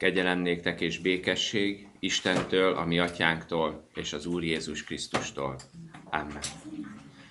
[0.00, 5.56] Kegyelem néktek és békesség Istentől, a mi atyánktól és az Úr Jézus Krisztustól.
[6.04, 6.42] Amen.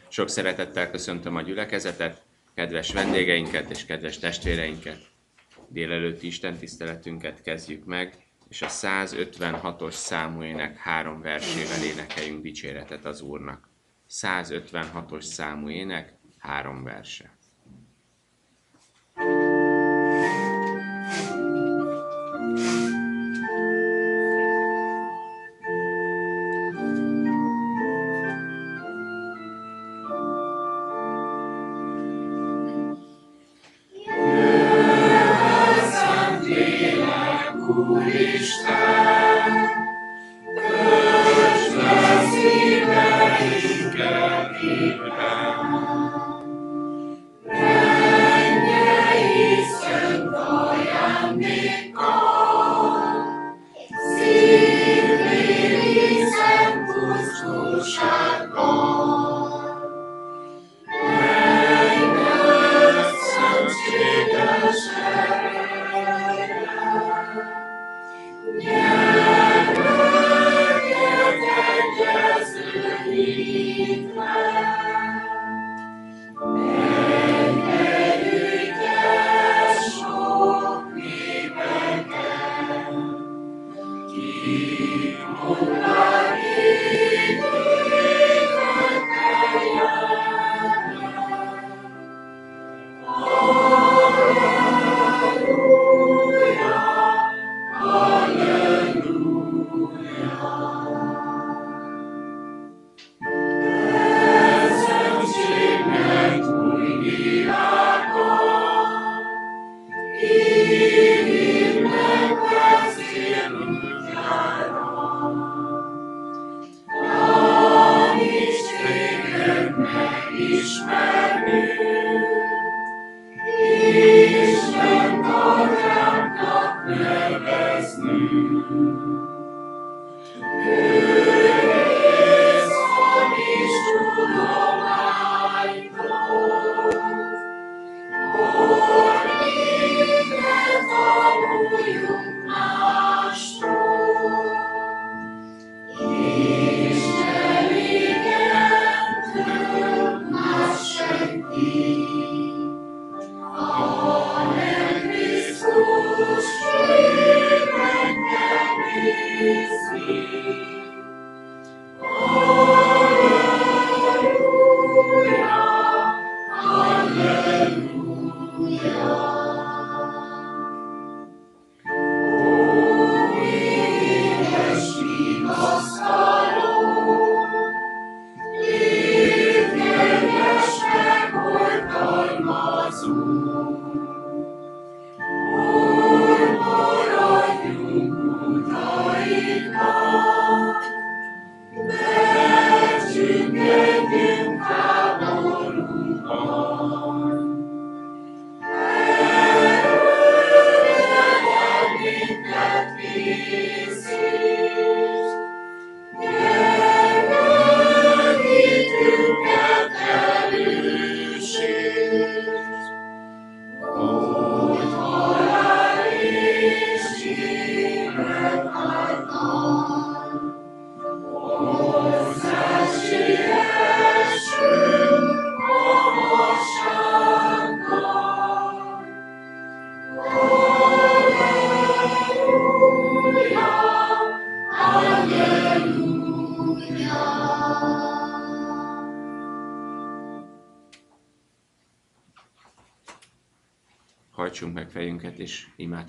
[0.08, 5.00] Sok szeretettel köszöntöm a gyülekezetet, kedves vendégeinket és kedves testvéreinket.
[5.68, 8.14] Délelőtti Isten tiszteletünket kezdjük meg,
[8.50, 13.70] és a 156-os számú ének három versével énekeljünk dicséretet az Úrnak.
[14.10, 17.38] 156-os számú ének, három verse.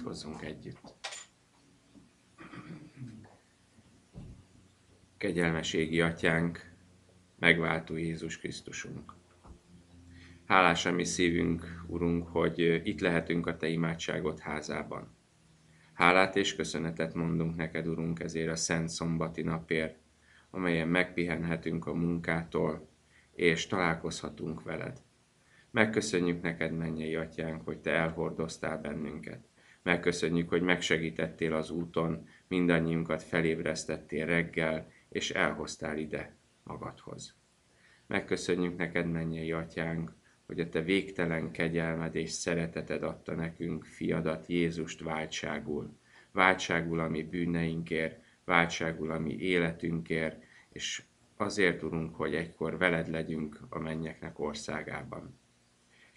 [0.00, 0.94] Imádkozzunk együtt.
[5.16, 6.72] Kegyelmeségi atyánk,
[7.38, 9.14] megváltó Jézus Krisztusunk.
[10.46, 15.14] Hálás a mi szívünk, Urunk, hogy itt lehetünk a Te imádságot házában.
[15.92, 19.98] Hálát és köszönetet mondunk neked, Urunk, ezért a Szent Szombati napért,
[20.50, 22.88] amelyen megpihenhetünk a munkától,
[23.32, 25.02] és találkozhatunk veled.
[25.70, 29.49] Megköszönjük neked, mennyei atyánk, hogy te elhordoztál bennünket.
[29.82, 37.34] Megköszönjük, hogy megsegítettél az úton, mindannyiunkat felébresztettél reggel, és elhoztál ide magadhoz.
[38.06, 40.12] Megköszönjük neked, mennyei atyánk,
[40.46, 45.98] hogy a te végtelen kegyelmed és szereteted adta nekünk fiadat Jézust váltságul.
[46.32, 50.42] váltságul a mi bűneinkért, váltságul a mi életünkért,
[50.72, 51.02] és
[51.36, 55.38] azért, Urunk, hogy egykor veled legyünk a mennyeknek országában.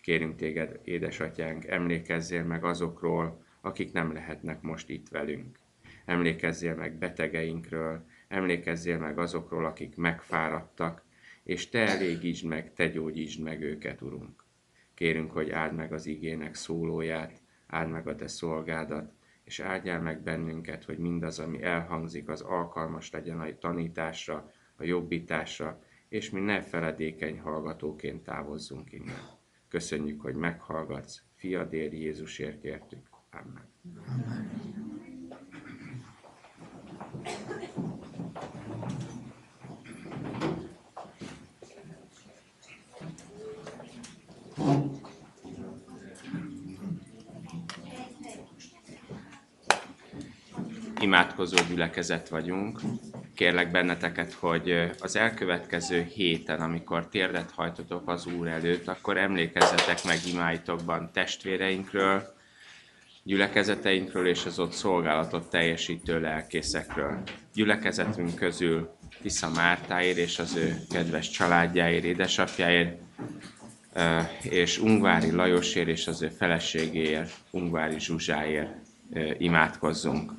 [0.02, 5.60] Kérünk téged, édesatyánk, emlékezzél meg azokról, akik nem lehetnek most itt velünk.
[6.06, 11.04] Emlékezzél meg betegeinkről, emlékezzél meg azokról, akik megfáradtak,
[11.44, 14.44] és te elégítsd meg, te gyógyítsd meg őket, Urunk.
[14.94, 19.14] Kérünk, hogy áld meg az igének szólóját, áld meg a te szolgádat,
[19.44, 25.84] és áldjál meg bennünket, hogy mindaz, ami elhangzik, az alkalmas legyen a tanításra, a jobbításra,
[26.10, 29.22] és mi ne feledékeny hallgatóként távozzunk innen.
[29.68, 33.13] Köszönjük, hogy meghallgatsz, fiadér Jézusért kértük.
[33.34, 33.64] Amen.
[34.08, 34.64] Amen.
[51.14, 52.80] imádkozó gyülekezet vagyunk.
[53.36, 60.18] Kérlek benneteket, hogy az elkövetkező héten, amikor térdet hajtotok az Úr előtt, akkor emlékezzetek meg
[60.34, 62.33] imáitokban testvéreinkről,
[63.24, 67.22] gyülekezeteinkről és az ott szolgálatot teljesítő lelkészekről.
[67.54, 68.90] Gyülekezetünk közül
[69.22, 73.02] Tisza Mártáért és az ő kedves családjáért, édesapjáért,
[74.42, 78.72] és Ungvári Lajosért és az ő feleségéért, Ungvári Zsuzsáért
[79.38, 80.32] imádkozzunk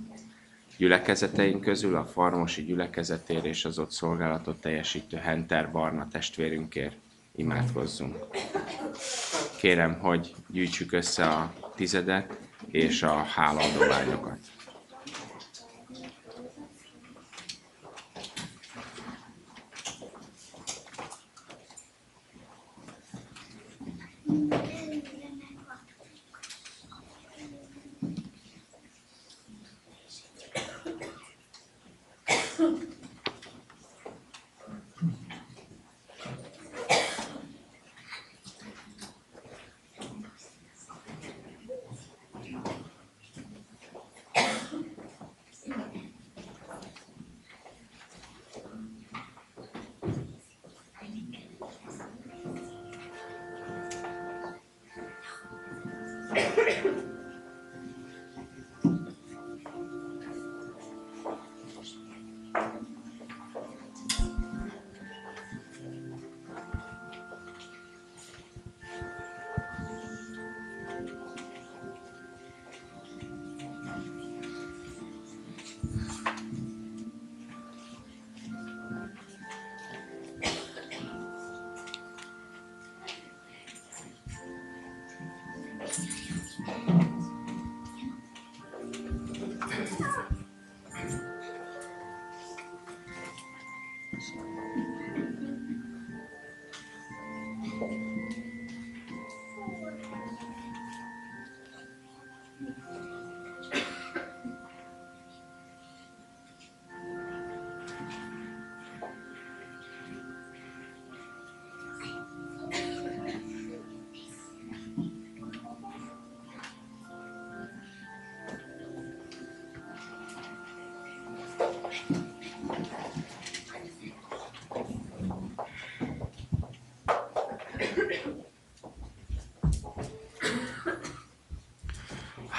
[0.76, 6.96] gyülekezeteink közül a Farmosi gyülekezetér és az ott szolgálatot teljesítő Henter Barna testvérünkért
[7.36, 8.16] imádkozzunk.
[9.56, 12.38] Kérem, hogy gyűjtsük össze a tizedet
[12.70, 14.38] és a hálaadoványokat.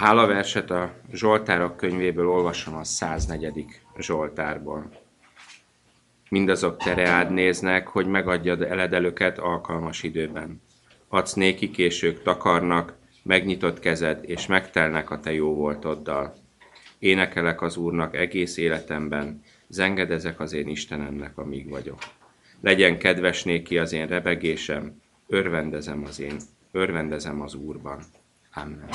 [0.05, 3.65] Hálaverset a Zsoltárok könyvéből olvasom a 104.
[3.97, 4.91] Zsoltárból.
[6.29, 10.61] Mindazok tereád néznek, hogy megadjad eledelőket alkalmas időben.
[11.07, 12.93] Adsz nékik, és ők takarnak,
[13.23, 16.33] megnyitott kezed, és megtelnek a te jó voltoddal.
[16.99, 21.99] Énekelek az Úrnak egész életemben, zengedezek az én Istenemnek, amíg vagyok.
[22.61, 26.37] Legyen kedves néki az én rebegésem, örvendezem az én,
[26.71, 27.99] örvendezem az Úrban.
[28.53, 28.89] Amen.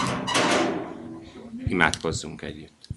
[1.70, 2.88] Imádkozzunk együtt.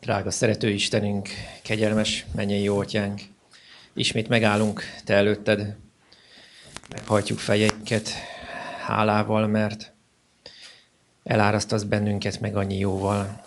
[0.00, 1.28] Drága szerető Istenünk,
[1.62, 3.20] kegyelmes mennyei jó atyánk,
[3.92, 5.76] ismét megállunk Te előtted,
[6.88, 8.08] meghajtjuk fejeinket
[8.84, 9.92] hálával, mert
[11.24, 13.44] elárasztasz bennünket meg annyi jóval.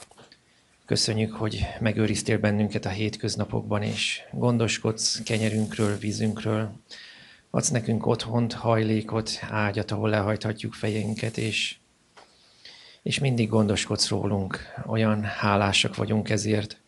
[0.86, 6.72] Köszönjük, hogy megőriztél bennünket a hétköznapokban, és gondoskodsz kenyerünkről, vízünkről,
[7.50, 11.76] adsz nekünk otthont, hajlékot, ágyat, ahol lehajthatjuk fejeinket, és,
[13.04, 14.60] és mindig gondoskodsz rólunk.
[14.86, 16.80] Olyan hálásak vagyunk ezért.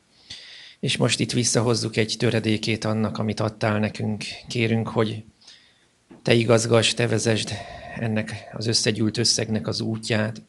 [0.80, 4.24] És most itt visszahozzuk egy töredékét annak, amit adtál nekünk.
[4.48, 5.24] Kérünk, hogy
[6.22, 7.54] te igazgass, te vezesd
[7.96, 10.42] ennek az összegyűlt összegnek az útját.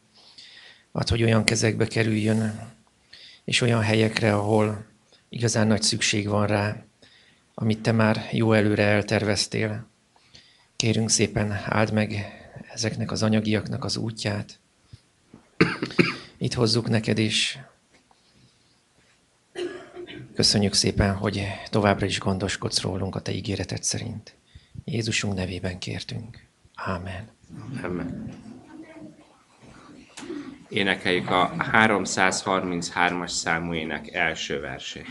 [0.92, 2.73] Add, hogy olyan kezekbe kerüljön,
[3.44, 4.87] és olyan helyekre, ahol
[5.28, 6.85] igazán nagy szükség van rá,
[7.54, 9.87] amit te már jó előre elterveztél.
[10.76, 12.26] Kérünk szépen, áld meg
[12.73, 14.59] ezeknek az anyagiaknak az útját.
[16.37, 17.59] Itt hozzuk neked is.
[20.35, 24.35] Köszönjük szépen, hogy továbbra is gondoskodsz rólunk a te ígéreted szerint.
[24.85, 26.47] Jézusunk nevében kértünk.
[26.75, 27.28] Ámen.
[27.83, 28.28] Amen.
[30.69, 35.07] Énekeljük a 333-as számú ének első versét.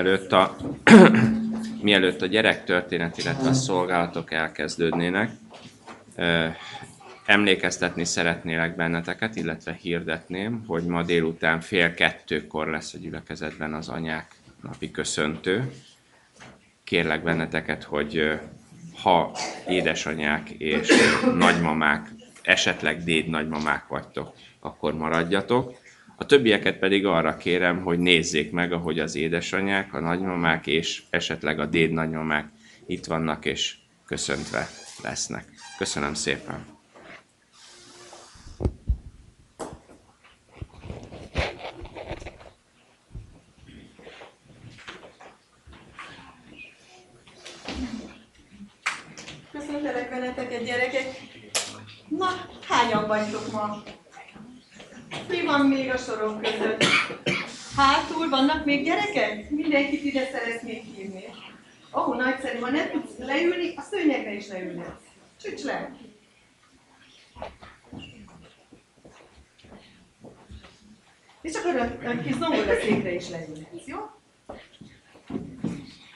[0.00, 0.56] Mielőtt a,
[1.82, 5.30] mielőtt a gyerektörténet, illetve a szolgálatok elkezdődnének,
[7.26, 14.26] emlékeztetni szeretnélek benneteket, illetve hirdetném, hogy ma délután fél kettőkor lesz a gyülekezetben az anyák
[14.62, 15.72] napi köszöntő.
[16.84, 18.40] Kérlek benneteket, hogy
[19.02, 19.36] ha
[19.68, 20.88] édesanyák és
[21.36, 22.08] nagymamák,
[22.42, 25.79] esetleg déd nagymamák vagytok, akkor maradjatok.
[26.20, 31.58] A többieket pedig arra kérem, hogy nézzék meg, ahogy az édesanyák, a nagymamák és esetleg
[31.58, 32.48] a déd nagymamák
[32.86, 34.68] itt vannak és köszöntve
[35.02, 35.44] lesznek.
[35.78, 36.66] Köszönöm szépen!
[49.52, 51.04] Köszöntelek benneteket, gyerekek!
[52.08, 52.28] Na,
[52.68, 53.82] hányan vagytok ma?
[55.28, 56.84] Mi van még a soron között?
[57.76, 59.50] Hátul vannak még gyerekek?
[59.50, 61.24] Mindenkit ide szeretnék hívni.
[61.94, 65.02] Ó, oh, nagyszerű, ha nem tudsz leülni, a szőnyegre is leülhetsz.
[65.42, 65.96] Csücs le!
[71.42, 73.98] És akkor a, kis zongora székre is leülhetsz, jó?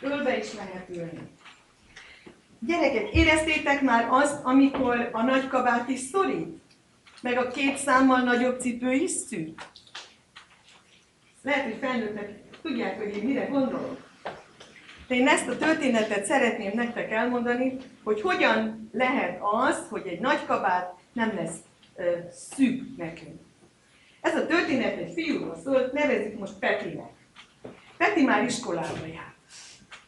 [0.00, 1.32] Ölbe is lehet ülni.
[2.58, 6.62] Gyerekek, éreztétek már azt, amikor a nagy kabát is szorít?
[7.24, 9.62] Meg a két számmal nagyobb cipő is szűk?
[11.42, 14.00] Lehet, hogy felnőttek tudják, hogy én mire gondolok.
[15.08, 20.46] De én ezt a történetet szeretném nektek elmondani, hogy hogyan lehet az, hogy egy nagy
[20.46, 21.56] kabát nem lesz
[21.96, 23.40] ö, szűk nekünk.
[24.20, 27.12] Ez a történet egy fiúról szól, nevezik most Petinek.
[27.96, 29.34] Peti már iskolába jár.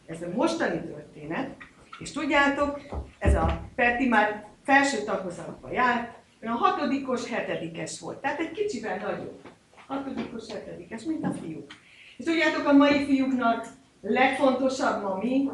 [0.07, 1.57] Ez a mostani történet,
[1.99, 2.81] és tudjátok,
[3.19, 9.41] ez a Peti már felső tagozatba járt, a hatodikos, hetedikes volt, tehát egy kicsivel nagyobb.
[9.87, 11.73] Hatodikos, hetedikes, mint a fiúk.
[12.17, 13.67] És tudjátok, a mai fiúknak
[14.01, 15.49] legfontosabb ma mi?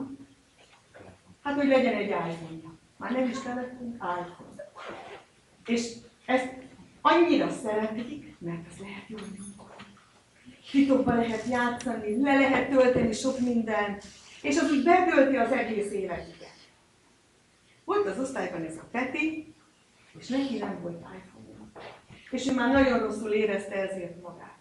[1.42, 2.75] Hát, hogy legyen egy iPhone-ja.
[2.96, 4.70] Már nem is telefon, iPhone.
[5.66, 5.92] És
[6.26, 6.49] ezt
[7.00, 9.16] annyira szeretik, mert az lehet jó
[10.70, 14.04] Titokban lehet játszani, le lehet tölteni sok mindent,
[14.42, 16.56] és az úgy betölti az egész életüket.
[17.84, 19.51] Volt az osztályban ez a Peti,
[20.19, 21.71] és neki nem volt iPhone-ja.
[22.31, 24.59] És ő már nagyon rosszul érezte ezért magát.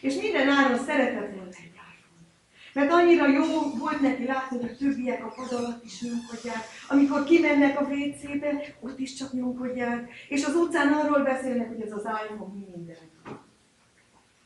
[0.00, 2.26] És minden áron szeretett volna egy iPhone.
[2.72, 3.44] Mert annyira jó
[3.78, 8.76] volt neki látni, hogy a többiek a pad alatt is nyomkodják, amikor kimennek a WC-be,
[8.80, 12.96] ott is csak nyomkodják, és az utcán arról beszélnek, hogy ez az iPhone mi minden.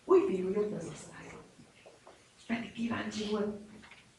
[0.04, 1.42] Új fiú jött az osztályon.
[2.36, 3.60] És Peti kíváncsi volt,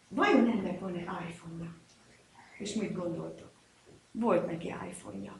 [0.08, 1.76] vajon ennek van-e iPhone-ja?
[2.58, 3.52] És mit gondoltok?
[4.12, 5.40] Volt neki iPhone-ja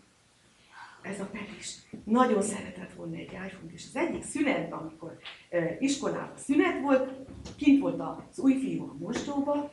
[1.02, 5.18] ez a Petis nagyon szeretett volna egy iPhone-t, és az egyik szünetben, amikor
[5.50, 7.12] e, iskolában szünet volt,
[7.58, 9.72] kint volt az új fiú a mostóba,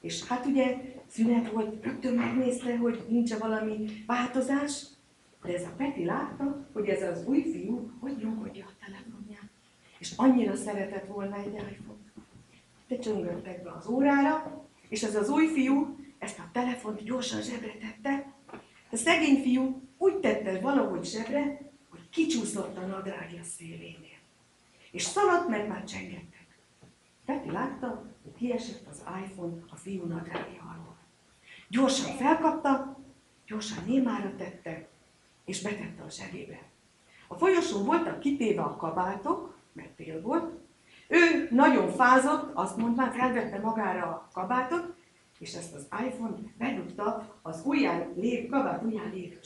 [0.00, 0.76] és hát ugye
[1.06, 4.84] szünet volt, rögtön megnézte, hogy nincs valami változás,
[5.42, 9.50] de ez a Peti látta, hogy ez az új fiú hogy nyomkodja a telefonját.
[9.98, 13.00] És annyira szeretett volna egy iPhone.
[13.00, 18.31] csöngöttek be az órára, és ez az új fiú ezt a telefont gyorsan zsebre tette.
[18.92, 24.18] A szegény fiú úgy tette valahogy zsebre, hogy kicsúszott a nadrágja szélénél.
[24.90, 26.46] És szaladt, mert már csengettek.
[27.24, 30.96] Peti látta, hogy kiesett az iPhone a fiú nadrágja alól.
[31.68, 32.98] Gyorsan felkapta,
[33.46, 34.88] gyorsan némára tette,
[35.44, 36.62] és betette a zsebébe.
[37.28, 40.60] A folyosón voltak kitéve a kabátok, mert tél volt.
[41.08, 44.94] Ő nagyon fázott, azt mondván, felvette magára a kabátot,
[45.42, 49.40] és ezt az iPhone bedugta az ujján lévő, kabát ujján lévő.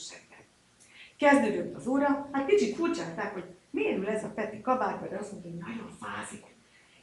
[1.17, 5.31] Kezdődött az óra, hát kicsit furcsálták, hogy miért ül ez a Peti kabátba, de azt
[5.31, 6.43] mondta, hogy nagyon fázik.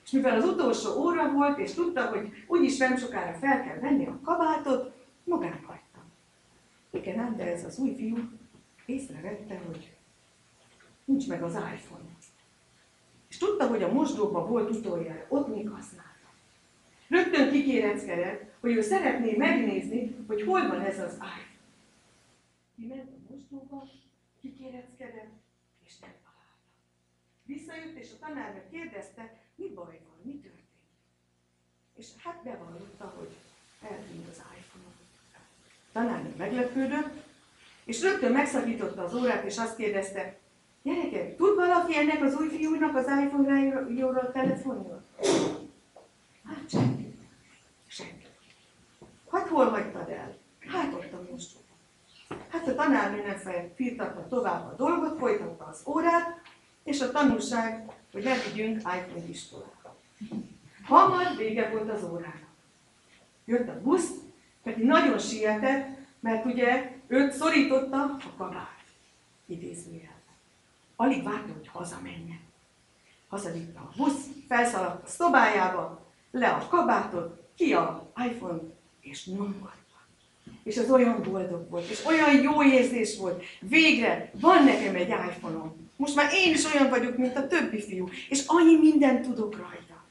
[0.05, 4.07] És mivel az utolsó óra volt, és tudta, hogy úgyis nem sokára fel kell venni
[4.07, 4.93] a kabátot,
[5.25, 6.05] magán hagyta.
[6.91, 8.17] Igen, ám, de ez az új fiú
[8.87, 9.97] észrevette, hogy
[11.05, 12.05] nincs meg az iPhone.
[13.29, 16.04] És tudta, hogy a mosdóban volt utoljára, ott még használta.
[17.15, 21.47] Rögtön kikéreckedett, hogy ő szeretné megnézni, hogy hol van ez az iPhone.
[22.77, 23.89] Kiment a mosdóba,
[24.41, 25.33] kikéreckedett,
[25.87, 26.57] és nem találta.
[27.45, 30.65] Visszajött, és a tanárnő kérdezte, mi baj van, mi történt.
[31.97, 33.31] És hát bevallotta, hogy
[33.83, 34.95] eltűnt az iPhone-on.
[35.35, 37.27] A tanárnő meglepődött,
[37.85, 40.39] és rögtön megszakította az órát, és azt kérdezte,
[40.83, 45.05] Gyerekek, tud valaki ennek az új fiúnak az iPhone-rájóról a telefonról?
[46.45, 47.05] Hát senki.
[47.87, 48.27] Senki.
[49.31, 50.37] Hát hol hagytad el?
[50.59, 51.79] Hát ott a mosdóban.
[52.49, 53.34] Hát a tanárnő nem
[53.75, 56.41] firtatta tovább a dolgot, folytatta az órát,
[56.85, 58.35] és a tanulság, hogy ne
[58.75, 59.97] iPhone iskolára.
[60.85, 62.47] Hamar vége volt az órának.
[63.45, 64.11] Jött a busz,
[64.63, 65.89] pedig nagyon sietett,
[66.21, 68.83] mert ugye őt szorította a kabát.
[69.47, 70.21] Idézőjel.
[70.97, 72.41] Alig várta, hogy hazamenjen.
[73.29, 78.61] Hazavitte a busz, felszaladt a szobájába, le a kabátot, ki a iPhone,
[79.01, 79.74] és nyomgatta.
[80.65, 83.45] És az olyan boldog volt, és olyan jó érzés volt.
[83.61, 85.91] Végre van nekem egy iPhone-om.
[85.97, 90.05] Most már én is olyan vagyok, mint a többi fiú, és annyi mindent tudok rajta.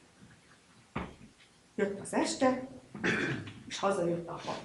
[1.76, 2.68] Jött az este,
[3.68, 4.56] és hazajött apa.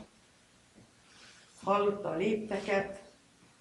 [1.62, 3.02] Hallotta a lépteket,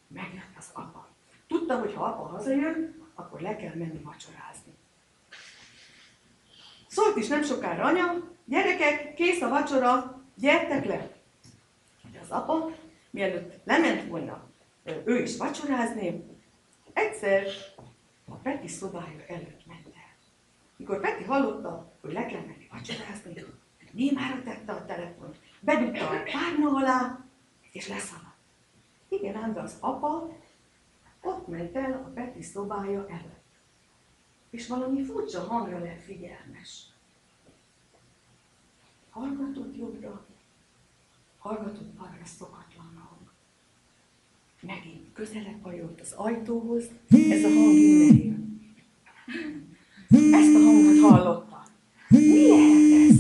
[0.07, 1.07] megjött az apa.
[1.47, 4.73] Tudta, hogy ha apa hazajön, akkor le kell menni vacsorázni.
[6.87, 11.16] Szólt is nem sokára anya, gyerekek, kész a vacsora, gyertek le!
[12.21, 12.75] Az apa,
[13.09, 14.49] mielőtt lement volna
[15.05, 16.23] ő is vacsorázni,
[16.93, 17.47] egyszer
[18.25, 20.15] a Peti szobája előtt ment el.
[20.75, 23.45] Mikor Peti hallotta, hogy le kell menni vacsorázni,
[23.91, 27.25] némára tette a telefont, bedugta a párna alá,
[27.71, 28.35] és leszaladt.
[29.07, 30.29] Igen, ám, de az apa
[31.21, 33.45] ott ment el a Peti szobája előtt.
[34.49, 36.85] És valami furcsa hangra lett figyelmes.
[39.09, 40.25] Hallgatott jobbra,
[41.47, 43.31] hallgatott balra szokatlan hang.
[44.61, 46.83] Megint közelebb hajolt az ajtóhoz,
[47.29, 48.61] ez a hang innen.
[50.11, 51.63] Ezt a hangot hallotta.
[52.07, 53.15] Mi lehet ez?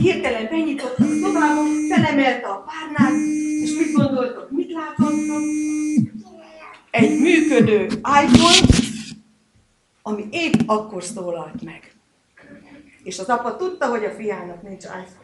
[0.00, 3.20] Hirtelen benyitott a szobába, felemelte a párnát,
[3.62, 5.42] és mit gondoltok, mit látottok?
[6.90, 8.66] egy működő iPhone,
[10.02, 11.92] ami épp akkor szólalt meg.
[13.02, 15.23] És az apa tudta, hogy a fiának nincs iPhone-ja.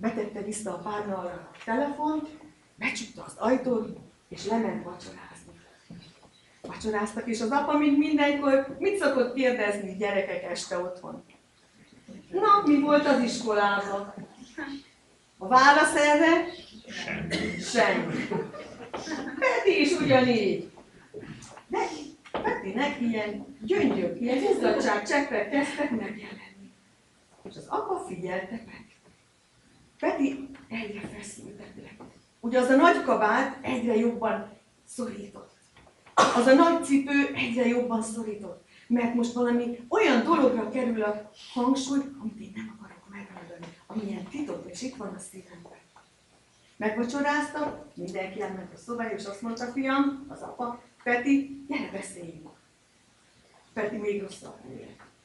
[0.00, 2.28] Betette vissza a párna alá a telefont,
[2.74, 5.60] becsukta az ajtót, és lement vacsorázni.
[6.62, 11.24] Vacsoráztak, és az apa, mint mindenkor, mit szokott kérdezni gyerekek este otthon?
[12.30, 14.14] Na, mi volt az iskolában?
[15.38, 16.46] A válasz erre?
[16.88, 17.58] Semmi.
[17.58, 18.28] Semmi.
[19.38, 20.70] Peti is ugyanígy.
[21.66, 21.78] De
[22.30, 26.72] Petinek ilyen gyöngyök, ilyen izzadság cseppek kezdtek megjelenni.
[27.42, 28.89] És az apa figyelte meg.
[30.00, 32.00] Peti egyre feszültebb lett.
[32.40, 34.48] Ugye az a nagy kabát egyre jobban
[34.84, 35.50] szorított.
[36.14, 38.64] Az a nagy cipő egyre jobban szorított.
[38.86, 44.70] Mert most valami olyan dologra kerül a hangsúly, amit én nem akarok megmondani, amilyen titok,
[44.70, 45.78] és itt van a szívemben.
[46.76, 52.48] Megvacsoráztak, mindenki elment a szobája, és azt mondta, fiam, az apa, Peti, gyere beszéljünk.
[53.72, 54.56] Peti még rosszabb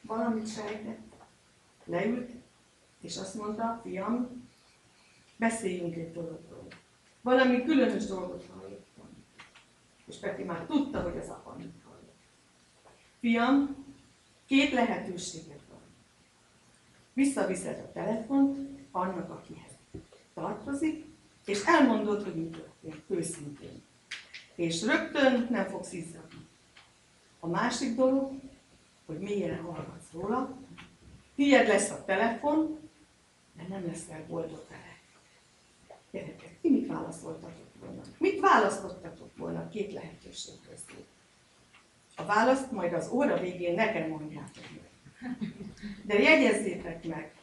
[0.01, 0.99] Valamit sejtett.
[1.85, 2.29] Leült,
[3.01, 4.44] és azt mondta, fiam,
[5.35, 6.67] beszéljünk egy dologról.
[7.21, 9.09] Valami különös dolgot hallottam.
[10.05, 12.15] És Peti már tudta, hogy az apa mit hallott.
[13.19, 13.85] Fiam,
[14.45, 15.81] két lehetőséged van.
[17.13, 18.57] Visszaviszed a telefont
[18.91, 19.71] annak, akihez
[20.33, 21.05] tartozik,
[21.45, 23.83] és elmondod, hogy mi történt, őszintén.
[24.55, 26.47] És rögtön nem fogsz izzadni.
[27.39, 28.31] A másik dolog,
[29.05, 30.57] hogy milyen hallgatsz róla,
[31.35, 32.79] tiéd lesz a telefon,
[33.53, 34.84] de nem leszel boldog vele.
[36.15, 38.01] Gyerekek, ti mit válaszoltatok volna?
[38.17, 41.05] Mit választottatok volna két lehetőség közül?
[42.15, 44.89] A választ majd az óra végén nekem mondjátok meg.
[46.03, 47.33] De jegyezzétek meg,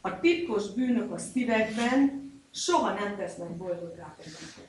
[0.00, 4.68] a titkos bűnök a szívekben soha nem tesznek boldoggá bennünket.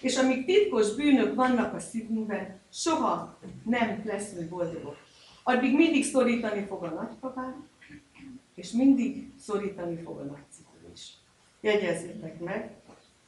[0.00, 4.96] És amíg titkos bűnök vannak a szívünkben, soha nem leszünk boldogok.
[5.42, 7.68] Addig mindig szorítani fog a nagypapám,
[8.54, 10.73] és mindig szorítani fog a nagycipő is.
[11.64, 12.70] Jegyezzétek meg,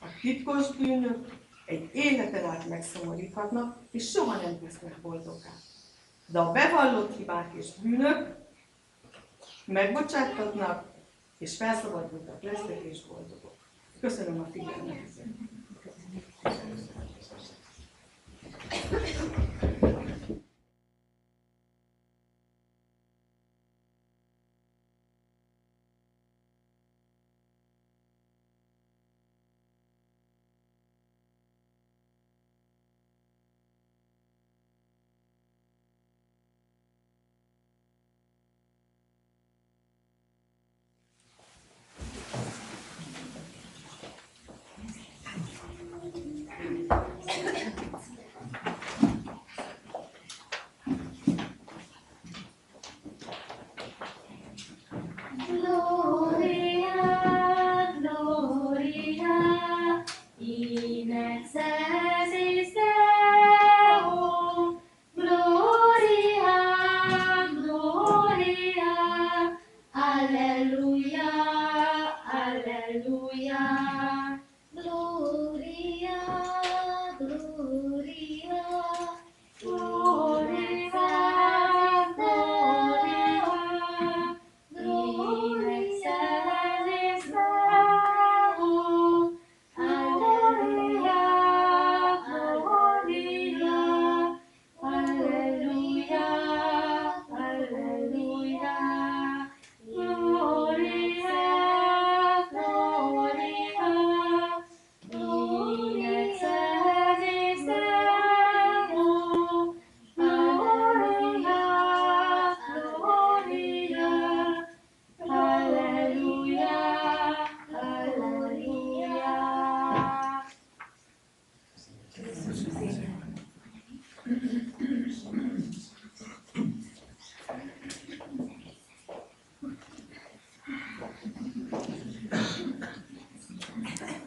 [0.01, 1.29] a titkos bűnök
[1.67, 5.53] egy életen át megszomoríthatnak, és soha nem tesznek boldoggá.
[6.27, 8.37] De a bevallott hibák és bűnök
[9.65, 10.93] megbocsáthatnak,
[11.39, 13.57] és felszabadultak lesznek és boldogok.
[14.01, 15.11] Köszönöm a figyelmet!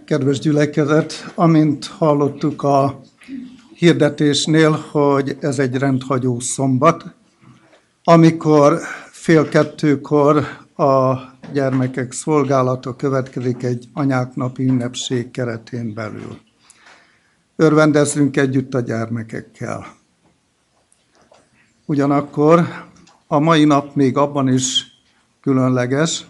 [0.10, 3.02] Kedves gyülekezet, amint hallottuk a
[3.74, 7.06] hirdetésnél, hogy ez egy rendhagyó szombat,
[8.04, 8.80] amikor
[9.12, 11.14] fél kettőkor a
[11.54, 16.38] gyermekek szolgálata következik egy anyák napi ünnepség keretén belül.
[17.56, 19.86] Örvendezzünk együtt a gyermekekkel.
[21.86, 22.68] Ugyanakkor
[23.28, 24.86] a mai nap még abban is
[25.42, 26.28] különleges,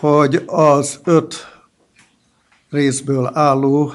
[0.00, 1.51] hogy az öt
[2.72, 3.92] részből álló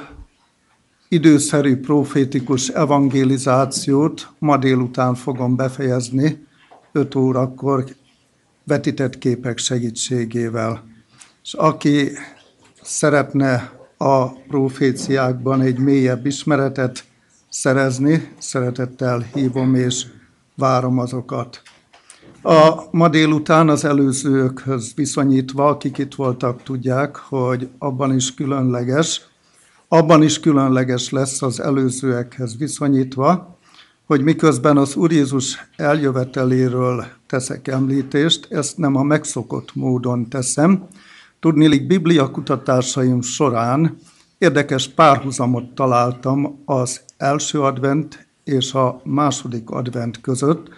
[1.08, 6.46] időszerű profétikus evangelizációt ma délután fogom befejezni
[6.92, 7.86] 5 órakor
[8.64, 10.84] vetített képek segítségével.
[11.44, 12.10] És aki
[12.82, 17.06] szeretne a proféciákban egy mélyebb ismeretet
[17.50, 20.06] szerezni, szeretettel hívom és
[20.56, 21.62] várom azokat.
[22.50, 29.22] A ma délután az előzőkhöz viszonyítva, akik itt voltak, tudják, hogy abban is különleges,
[29.88, 33.58] abban is különleges lesz az előzőekhez viszonyítva,
[34.06, 40.88] hogy miközben az Úr Jézus eljöveteléről teszek említést, ezt nem a megszokott módon teszem.
[41.40, 43.98] Tudnélik, Biblia kutatásaim során
[44.38, 50.70] érdekes párhuzamot találtam az első advent és a második advent között,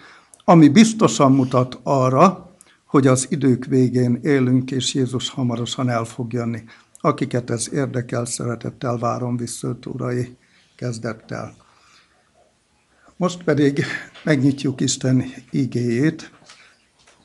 [0.49, 2.49] ami biztosan mutat arra,
[2.85, 6.63] hogy az idők végén élünk, és Jézus hamarosan el fog jönni.
[6.99, 10.37] Akiket ez érdekel, szeretettel várom vissza urai
[10.75, 11.55] kezdettel.
[13.17, 13.85] Most pedig
[14.23, 16.31] megnyitjuk Isten igéjét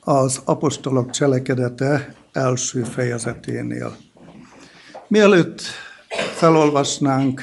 [0.01, 3.97] az apostolok cselekedete első fejezeténél.
[5.09, 5.63] Mielőtt
[6.37, 7.43] felolvasnánk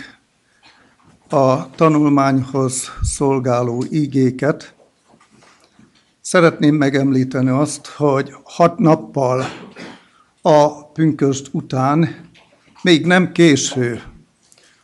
[1.30, 4.76] a tanulmányhoz szolgáló igéket,
[6.22, 9.46] Szeretném megemlíteni azt, hogy hat nappal
[10.42, 12.30] a pünköst után
[12.82, 14.02] még nem késő,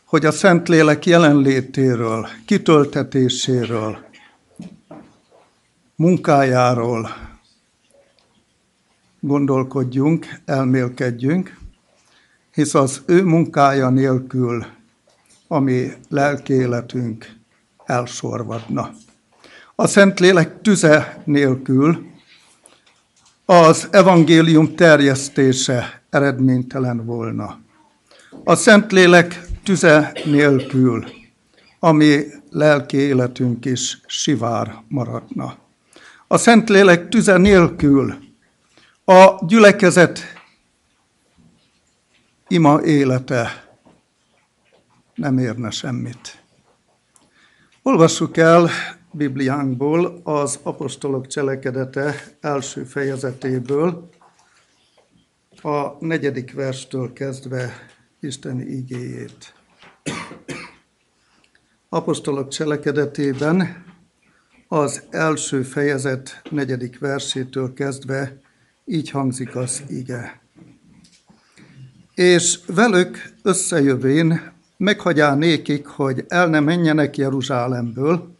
[0.04, 3.98] hogy a Szentlélek jelenlétéről, kitöltetéséről,
[5.94, 7.10] munkájáról
[9.20, 11.58] gondolkodjunk, elmélkedjünk,
[12.52, 14.66] hisz az ő munkája nélkül
[15.48, 16.66] a mi lelki
[17.84, 18.94] elsorvadna.
[19.80, 22.06] A Szentlélek tüze nélkül
[23.44, 27.58] az evangélium terjesztése eredménytelen volna.
[28.44, 31.04] A Szentlélek tüze nélkül
[31.78, 35.56] a mi lelki életünk is sivár maradna.
[36.26, 38.14] A Szentlélek tüze nélkül
[39.04, 40.20] a gyülekezet
[42.48, 43.68] ima élete
[45.14, 46.42] nem érne semmit.
[47.82, 48.70] Olvassuk el
[49.12, 54.08] Bibliánkból az apostolok cselekedete első fejezetéből,
[55.62, 57.72] a negyedik verstől kezdve
[58.20, 59.54] Isten igéjét.
[61.88, 63.84] Apostolok cselekedetében
[64.68, 68.40] az első fejezet negyedik versétől kezdve
[68.84, 70.40] így hangzik az ige.
[72.14, 78.36] És velük összejövén meghagyá nékik, hogy el ne menjenek Jeruzsálemből,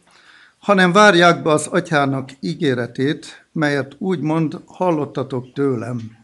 [0.59, 6.17] hanem várják be az atyának ígéretét, melyet úgymond hallottatok tőlem,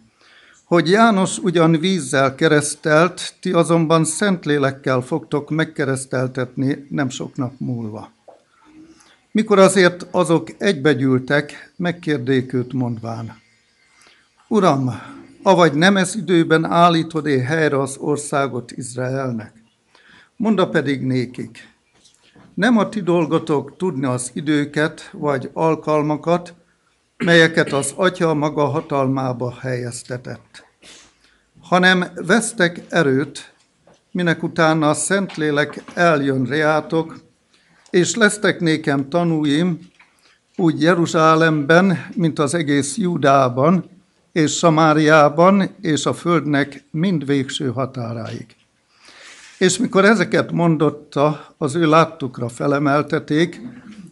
[0.66, 8.12] hogy János ugyan vízzel keresztelt, ti azonban szentlélekkel fogtok megkereszteltetni nem sok nap múlva.
[9.32, 13.42] Mikor azért azok egybegyűltek, megkérdék őt mondván.
[14.48, 15.02] Uram,
[15.44, 19.54] avagy nem ez időben állítod-e helyre az országot Izraelnek?
[20.36, 21.75] Monda pedig nékik,
[22.56, 26.54] nem a ti dolgotok tudni az időket vagy alkalmakat,
[27.18, 30.66] melyeket az Atya maga hatalmába helyeztetett,
[31.62, 33.54] hanem vesztek erőt,
[34.12, 37.18] minek utána a Szentlélek eljön reátok,
[37.90, 39.80] és lesztek nékem tanúim,
[40.56, 43.90] úgy Jeruzsálemben, mint az egész Judában,
[44.32, 48.46] és Samáriában, és a földnek mind végső határáig.
[49.58, 53.62] És mikor ezeket mondotta, az ő láttukra felemelteték,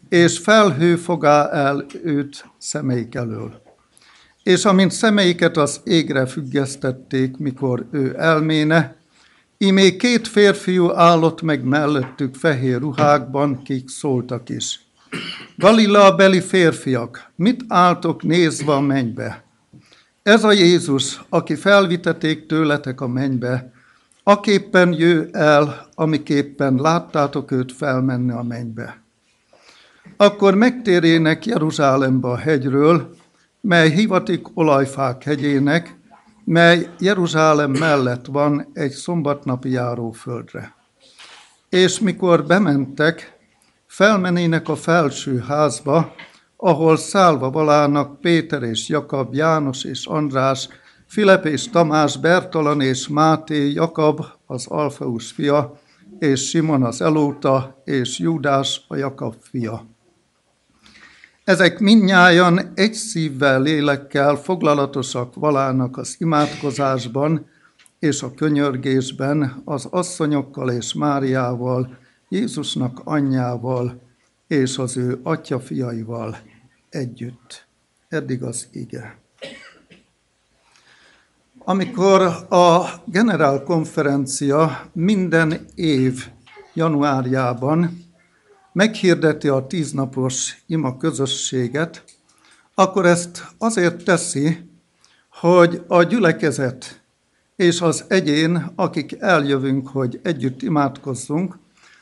[0.09, 3.61] és felhő fogá el őt szemeik elől.
[4.43, 8.95] És amint szemeiket az égre függesztették, mikor ő elméne,
[9.57, 14.79] imé két férfiú állott meg mellettük fehér ruhákban, kik szóltak is.
[15.57, 19.43] Galila beli férfiak, mit álltok nézve a mennybe?
[20.23, 23.72] Ez a Jézus, aki felviteték tőletek a mennybe,
[24.23, 29.01] aképpen jő el, amiképpen láttátok őt felmenni a mennybe.
[30.17, 33.15] Akkor megtérének Jeruzsálembe a hegyről,
[33.61, 35.95] mely hivatik olajfák hegyének,
[36.43, 40.75] mely Jeruzsálem mellett van egy szombatnapi járóföldre.
[41.69, 43.37] És mikor bementek,
[43.87, 46.13] felmenének a felső házba,
[46.57, 50.67] ahol szállva valának Péter és Jakab, János és András,
[51.07, 55.79] Filip és Tamás, Bertalan és Máté, Jakab, az Alfeus fia,
[56.19, 59.85] és Simon az Elóta, és Júdás, a Jakab fia.
[61.43, 67.45] Ezek mindnyájan egy szívvel, lélekkel foglalatosak valának az imádkozásban
[67.99, 71.97] és a könyörgésben az asszonyokkal és Máriával,
[72.29, 74.01] Jézusnak anyjával
[74.47, 76.37] és az ő atyafiaival
[76.89, 77.67] együtt.
[78.09, 79.22] Eddig az ige.
[81.65, 86.27] Amikor a generálkonferencia minden év
[86.73, 88.05] januárjában
[88.73, 92.03] meghirdeti a tíznapos ima közösséget,
[92.75, 94.69] akkor ezt azért teszi,
[95.29, 97.01] hogy a gyülekezet
[97.55, 101.57] és az egyén, akik eljövünk, hogy együtt imádkozzunk,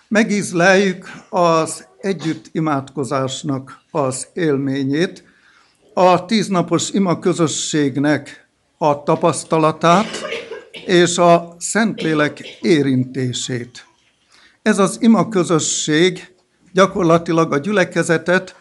[0.08, 5.24] megízleljük az együtt imádkozásnak az élményét,
[5.94, 8.41] a tíznapos ima közösségnek
[8.84, 10.08] a tapasztalatát
[10.86, 13.86] és a Szentlélek érintését.
[14.62, 16.34] Ez az ima közösség
[16.74, 18.56] gyakorlatilag a gyülekezetet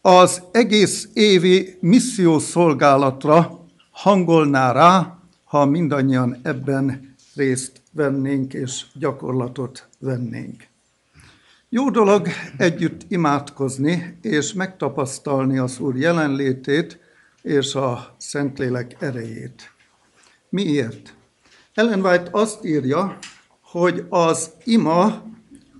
[0.00, 10.66] az egész évi missziószolgálatra hangolná rá, ha mindannyian ebben részt vennénk és gyakorlatot vennénk.
[11.68, 17.01] Jó dolog együtt imádkozni és megtapasztalni az Úr jelenlétét
[17.42, 19.72] és a Szentlélek erejét.
[20.48, 21.14] Miért?
[21.74, 23.18] Ellen White azt írja,
[23.60, 25.22] hogy az ima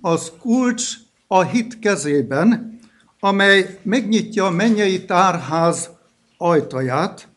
[0.01, 0.93] az kulcs
[1.27, 2.79] a hit kezében,
[3.19, 5.89] amely megnyitja a mennyei tárház
[6.37, 7.27] ajtaját,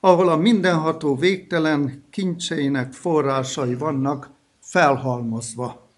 [0.00, 5.88] ahol a mindenható végtelen kincseinek forrásai vannak felhalmozva.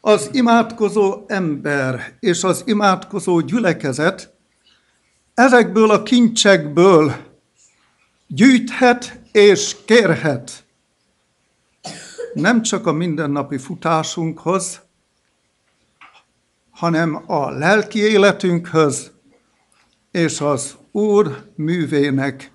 [0.00, 4.37] Az imádkozó ember és az imádkozó gyülekezet
[5.38, 7.16] ezekből a kincsekből
[8.26, 10.64] gyűjthet és kérhet.
[12.34, 14.80] Nem csak a mindennapi futásunkhoz,
[16.70, 19.10] hanem a lelki életünkhöz
[20.10, 22.52] és az Úr művének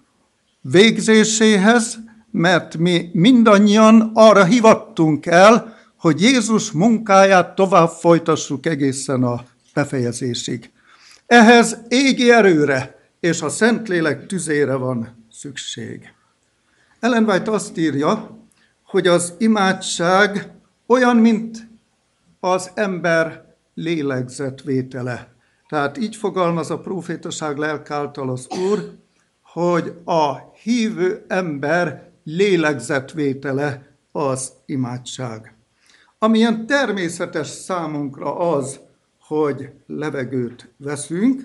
[0.62, 1.98] végzéséhez,
[2.32, 9.44] mert mi mindannyian arra hivattunk el, hogy Jézus munkáját tovább folytassuk egészen a
[9.74, 10.73] befejezésig.
[11.34, 16.14] Ehhez égi erőre és a Szentlélek tüzére van szükség.
[17.00, 18.38] Ellen White azt írja,
[18.84, 20.52] hogy az imádság
[20.88, 21.68] olyan, mint
[22.40, 25.36] az ember lélegzetvétele.
[25.70, 28.94] Tehát így fogalmaz a profétaság lelk az Úr,
[29.42, 35.56] hogy a hívő ember lélegzetvétele az imádság.
[36.20, 38.80] Amilyen természetes számunkra az,
[39.34, 41.42] hogy levegőt veszünk,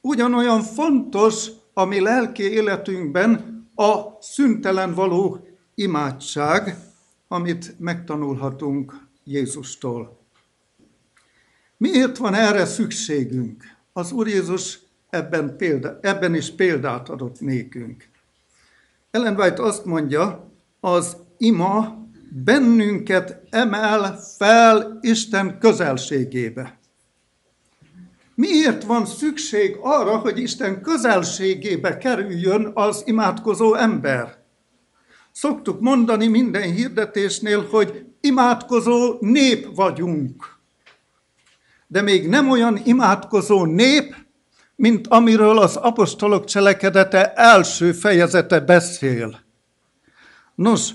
[0.00, 6.76] ugyanolyan fontos a mi lelki életünkben a szüntelen való imádság,
[7.28, 10.18] amit megtanulhatunk Jézustól.
[11.76, 13.64] Miért van erre szükségünk?
[13.92, 14.78] Az Úr Jézus
[15.10, 18.08] ebben, példa, ebben is példát adott nékünk.
[19.10, 22.06] Ellen White azt mondja, az ima
[22.44, 26.77] bennünket emel fel Isten közelségébe.
[28.38, 34.38] Miért van szükség arra, hogy Isten közelségébe kerüljön az imádkozó ember?
[35.32, 40.58] Szoktuk mondani minden hirdetésnél, hogy imádkozó nép vagyunk.
[41.86, 44.14] De még nem olyan imádkozó nép,
[44.76, 49.40] mint amiről az apostolok cselekedete első fejezete beszél.
[50.54, 50.90] Nos,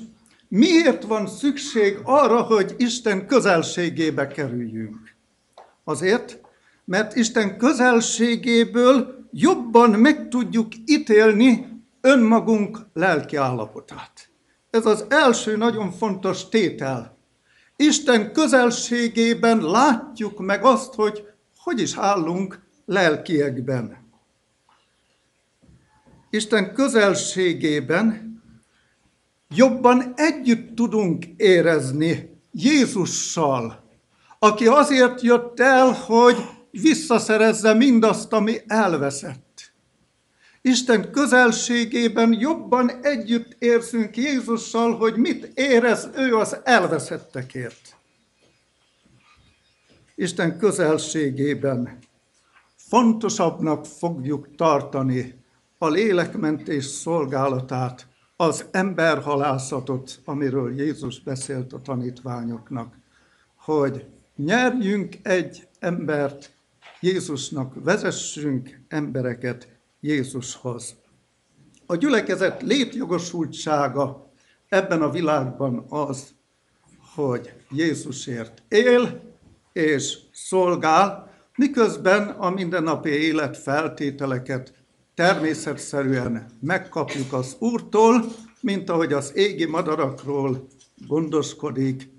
[0.47, 5.15] miért van szükség arra, hogy Isten közelségébe kerüljünk?
[5.83, 6.42] Azért,
[6.85, 14.29] mert Isten közelségéből jobban meg tudjuk ítélni önmagunk lelki állapotát.
[14.69, 17.17] Ez az első nagyon fontos tétel.
[17.75, 21.27] Isten közelségében látjuk meg azt, hogy
[21.63, 23.97] hogy is állunk lelkiekben.
[26.29, 28.33] Isten közelségében
[29.55, 33.83] jobban együtt tudunk érezni Jézussal,
[34.39, 36.35] aki azért jött el, hogy
[36.81, 39.71] visszaszerezze mindazt, ami elveszett.
[40.61, 47.95] Isten közelségében jobban együtt érzünk Jézussal, hogy mit érez ő az elveszettekért.
[50.15, 51.97] Isten közelségében
[52.75, 55.35] fontosabbnak fogjuk tartani
[55.77, 62.95] a lélekmentés szolgálatát, az emberhalászatot, amiről Jézus beszélt a tanítványoknak,
[63.55, 64.05] hogy
[64.35, 66.52] nyerjünk egy embert
[67.03, 69.67] Jézusnak, vezessünk embereket
[69.99, 70.95] Jézushoz.
[71.85, 74.31] A gyülekezet létjogosultsága
[74.69, 76.33] ebben a világban az,
[77.15, 79.21] hogy Jézusért él
[79.73, 84.73] és szolgál, miközben a mindennapi élet feltételeket
[85.13, 88.25] természetszerűen megkapjuk az Úrtól,
[88.59, 90.67] mint ahogy az égi madarakról
[91.07, 92.09] gondoskodik,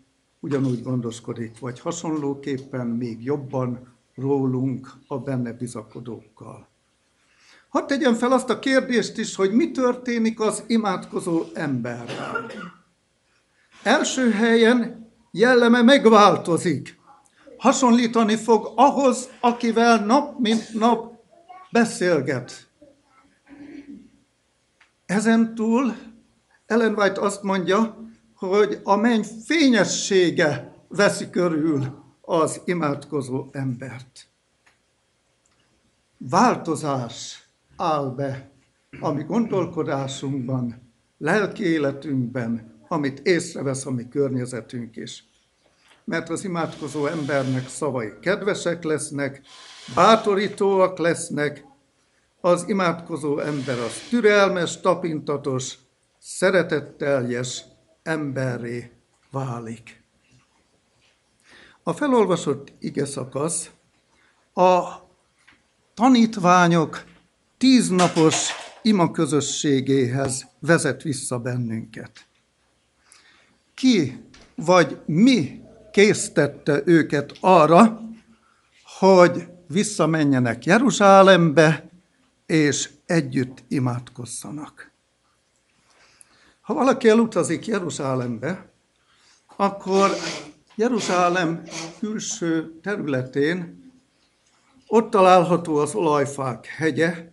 [0.40, 6.68] ugyanúgy gondoskodik, vagy hasonlóképpen még jobban rólunk a benne bizakodókkal.
[7.68, 12.50] Hadd tegyem fel azt a kérdést is, hogy mi történik az imádkozó emberrel.
[13.82, 16.98] Első helyen jelleme megváltozik.
[17.58, 21.12] Hasonlítani fog ahhoz, akivel nap mint nap
[21.70, 22.68] beszélget.
[25.06, 25.94] Ezen túl
[26.66, 27.96] Ellen White azt mondja,
[28.34, 34.26] hogy a menny fényessége veszi körül az imádkozó embert.
[36.18, 38.50] Változás áll be
[39.00, 45.24] a mi gondolkodásunkban, lelki életünkben, amit észrevesz a mi környezetünk is.
[46.04, 49.42] Mert az imádkozó embernek szavai kedvesek lesznek,
[49.94, 51.64] bátorítóak lesznek,
[52.40, 55.78] az imádkozó ember az türelmes, tapintatos,
[56.18, 57.64] szeretetteljes
[58.02, 58.90] emberré
[59.30, 60.03] válik.
[61.86, 63.70] A felolvasott ige szakasz
[64.54, 64.82] a
[65.94, 67.04] tanítványok
[67.58, 68.50] tíznapos
[68.82, 72.26] ima közösségéhez vezet vissza bennünket.
[73.74, 74.24] Ki
[74.54, 75.60] vagy mi
[75.92, 78.00] késztette őket arra,
[78.98, 81.88] hogy visszamenjenek Jeruzsálembe,
[82.46, 84.90] és együtt imádkozzanak.
[86.60, 88.72] Ha valaki elutazik Jeruzsálembe,
[89.56, 90.10] akkor
[90.76, 91.62] Jeruzsálem
[91.98, 93.82] külső területén
[94.86, 97.28] ott található az olajfák hegye,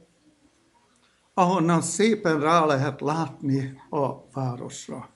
[1.33, 5.09] ahonnan szépen rá lehet látni a városra.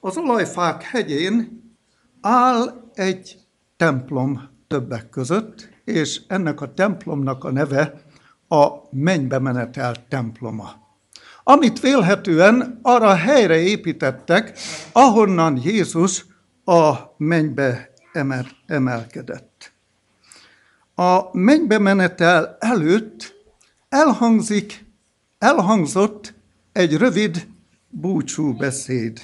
[0.00, 1.62] Az olajfák hegyén
[2.20, 3.38] áll egy
[3.76, 8.02] templom többek között, és ennek a templomnak a neve
[8.48, 10.70] a mennybe menetel temploma.
[11.42, 14.58] Amit vélhetően arra helyre építettek,
[14.92, 16.26] ahonnan Jézus
[16.68, 19.72] a mennybe emel, emelkedett.
[20.94, 23.34] A mennybe menetel előtt
[23.88, 24.84] elhangzik,
[25.38, 26.34] elhangzott
[26.72, 27.46] egy rövid
[27.88, 29.20] búcsú beszéd.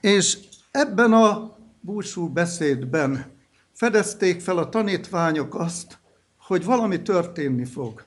[0.00, 0.38] És
[0.70, 3.32] ebben a búcsú beszédben
[3.72, 5.98] fedezték fel a tanítványok azt,
[6.38, 8.04] hogy valami történni fog.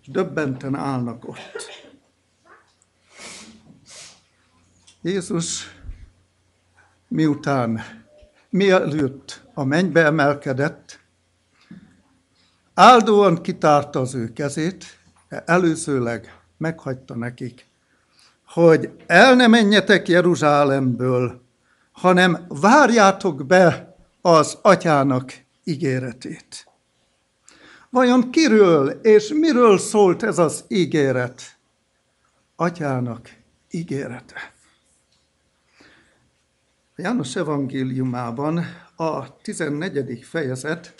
[0.00, 1.82] És döbbenten állnak ott.
[5.02, 5.73] Jézus
[7.14, 7.80] miután
[8.50, 11.00] mielőtt a mennybe emelkedett,
[12.74, 14.84] áldóan kitárta az ő kezét,
[15.28, 17.66] előzőleg meghagyta nekik,
[18.46, 21.42] hogy el ne menjetek Jeruzsálemből,
[21.92, 25.32] hanem várjátok be az atyának
[25.64, 26.66] ígéretét.
[27.90, 31.42] Vajon kiről és miről szólt ez az ígéret?
[32.56, 33.30] Atyának
[33.70, 34.53] ígérete.
[36.96, 38.64] A János evangéliumában
[38.96, 40.24] a 14.
[40.24, 40.94] fejezet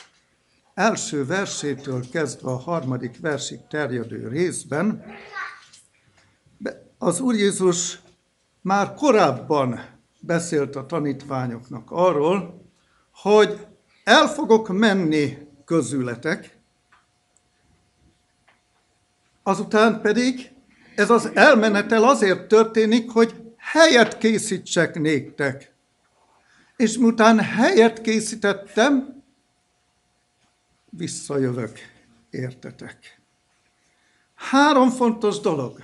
[0.74, 5.04] első versétől kezdve a harmadik versig terjedő részben
[6.98, 8.00] az Úr Jézus
[8.60, 9.80] már korábban
[10.20, 12.68] beszélt a tanítványoknak arról,
[13.12, 13.66] hogy
[14.04, 16.58] el fogok menni közületek,
[19.42, 20.50] azután pedig
[20.96, 25.73] ez az elmenetel azért történik, hogy helyet készítsek néktek.
[26.76, 29.22] És miután helyet készítettem,
[30.90, 31.78] visszajövök,
[32.30, 33.20] értetek.
[34.34, 35.82] Három fontos dolog.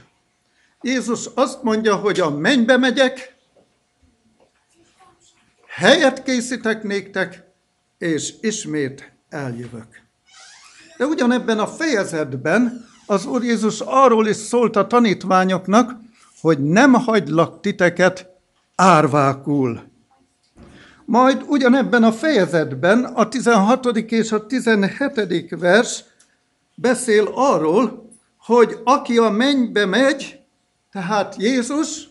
[0.81, 3.37] Jézus azt mondja, hogy a mennybe megyek,
[5.67, 7.45] helyet készítek néktek,
[7.99, 10.03] és ismét eljövök.
[10.97, 15.93] De ugyanebben a fejezetben az Úr Jézus arról is szólt a tanítványoknak,
[16.41, 18.27] hogy nem hagylak titeket
[18.75, 19.90] árvákul.
[21.11, 23.87] Majd ugyanebben a fejezetben a 16.
[23.97, 25.59] és a 17.
[25.59, 26.05] vers
[26.75, 30.41] beszél arról, hogy aki a mennybe megy,
[30.93, 32.09] tehát Jézus,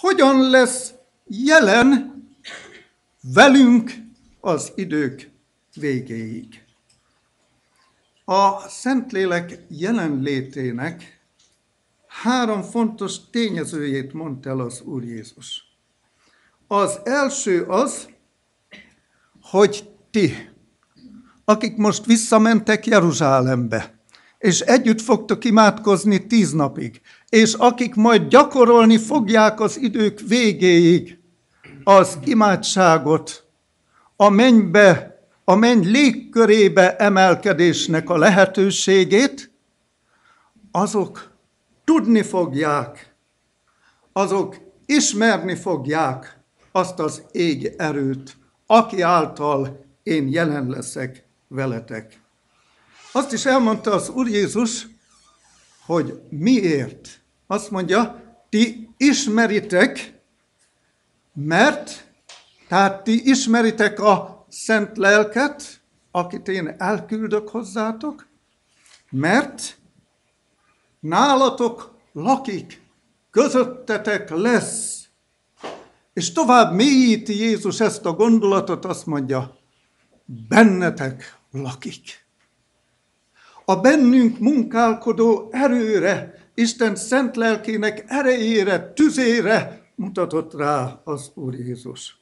[0.00, 0.92] hogyan lesz
[1.26, 2.24] jelen
[3.34, 3.92] velünk
[4.40, 5.30] az idők
[5.74, 6.64] végéig.
[8.24, 11.20] A Szentlélek jelenlétének
[12.06, 15.67] három fontos tényezőjét mondta el az Úr Jézus.
[16.70, 18.08] Az első az,
[19.42, 20.50] hogy ti,
[21.44, 24.00] akik most visszamentek Jeruzsálembe,
[24.38, 31.18] és együtt fogtok imádkozni tíz napig, és akik majd gyakorolni fogják az idők végéig
[31.84, 33.44] az imádságot,
[34.16, 39.52] a mennybe, a menny légkörébe emelkedésnek a lehetőségét,
[40.70, 41.32] azok
[41.84, 43.14] tudni fogják,
[44.12, 44.56] azok
[44.86, 46.37] ismerni fogják
[46.78, 52.20] azt az ég erőt, aki által én jelen leszek veletek.
[53.12, 54.86] Azt is elmondta az Úr Jézus,
[55.86, 57.20] hogy miért.
[57.46, 60.20] Azt mondja, ti ismeritek,
[61.32, 62.12] mert,
[62.68, 68.26] tehát ti ismeritek a szent lelket, akit én elküldök hozzátok,
[69.10, 69.78] mert
[71.00, 72.82] nálatok lakik,
[73.30, 74.97] közöttetek lesz
[76.18, 79.56] és tovább mélyíti Jézus ezt a gondolatot, azt mondja,
[80.48, 82.26] bennetek lakik.
[83.64, 92.20] A bennünk munkálkodó erőre, Isten szent lelkének erejére, tüzére mutatott rá az Úr Jézus.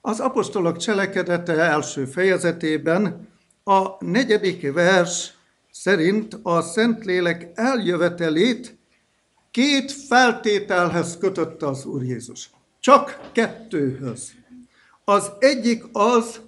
[0.00, 3.28] Az apostolok cselekedete első fejezetében
[3.64, 5.34] a negyedik vers
[5.70, 8.78] szerint a Szentlélek eljövetelét
[9.50, 12.50] két feltételhez kötötte az Úr Jézus.
[12.80, 14.32] Csak kettőhöz.
[15.04, 16.40] Az egyik az,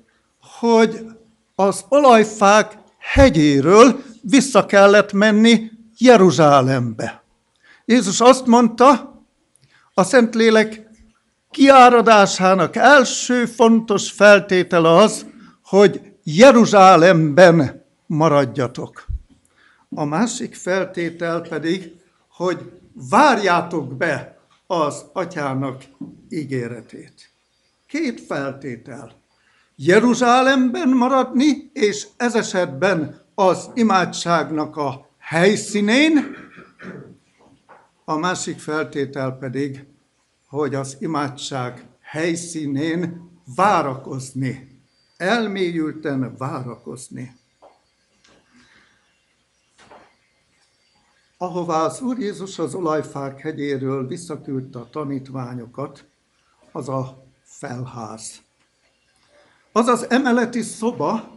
[0.60, 1.06] hogy
[1.54, 7.22] az olajfák hegyéről vissza kellett menni Jeruzsálembe.
[7.84, 9.12] Jézus azt mondta,
[9.94, 10.90] a Szentlélek
[11.50, 15.26] kiáradásának első fontos feltétele az,
[15.64, 19.04] hogy Jeruzsálemben maradjatok.
[19.94, 21.92] A másik feltétel pedig,
[22.28, 22.72] hogy
[23.10, 24.31] várjátok be
[24.72, 25.82] az atyának
[26.28, 27.30] ígéretét.
[27.86, 29.12] Két feltétel.
[29.76, 36.36] Jeruzsálemben maradni, és ez esetben az imádságnak a helyszínén,
[38.04, 39.84] a másik feltétel pedig,
[40.48, 44.80] hogy az imádság helyszínén várakozni,
[45.16, 47.36] elmélyülten várakozni.
[51.42, 56.04] Ahová az Úr Jézus az olajfák hegyéről visszaküldte a tanítványokat,
[56.72, 58.42] az a felház.
[59.72, 61.34] Az az emeleti szoba,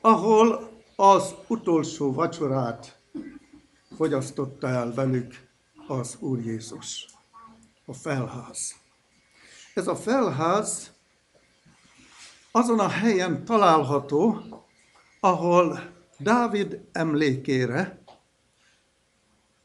[0.00, 2.98] ahol az utolsó vacsorát
[3.96, 5.48] fogyasztotta el velük
[5.86, 7.06] az Úr Jézus.
[7.86, 8.74] A felház.
[9.74, 10.92] Ez a felház
[12.52, 14.42] azon a helyen található,
[15.20, 15.80] ahol
[16.18, 18.01] Dávid emlékére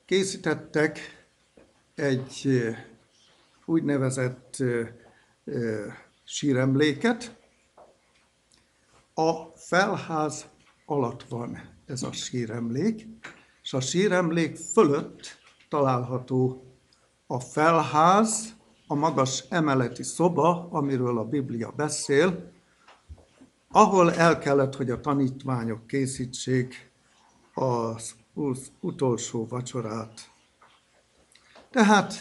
[0.08, 1.00] készítettek
[1.96, 2.60] egy
[3.66, 4.64] úgynevezett
[6.24, 7.36] síremléket.
[9.14, 10.46] A felház
[10.86, 13.08] alatt van ez a síremlék,
[13.64, 15.38] és a síremlék fölött
[15.70, 16.64] található
[17.28, 18.56] a felház,
[18.88, 22.52] a magas emeleti szoba, amiről a Biblia beszél,
[23.72, 26.92] ahol el kellett, hogy a tanítványok készítsék
[27.54, 28.16] az
[28.80, 30.32] utolsó vacsorát.
[31.72, 32.14] Tehát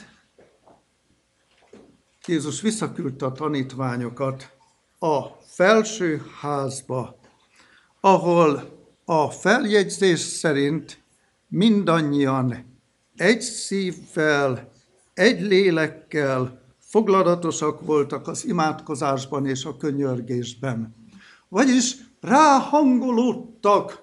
[2.27, 4.57] Jézus visszaküldte a tanítványokat
[4.99, 7.19] a felső házba,
[8.01, 11.03] ahol a feljegyzés szerint
[11.49, 12.79] mindannyian
[13.17, 14.69] egy szívvel,
[15.15, 20.95] egy lélekkel foglalatosak voltak az imádkozásban és a könyörgésben.
[21.49, 24.01] Vagyis ráhangolódtak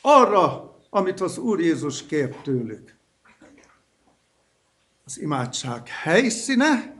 [0.00, 2.96] arra, amit az Úr Jézus kért tőlük.
[5.04, 6.96] Az imádság helyszíne,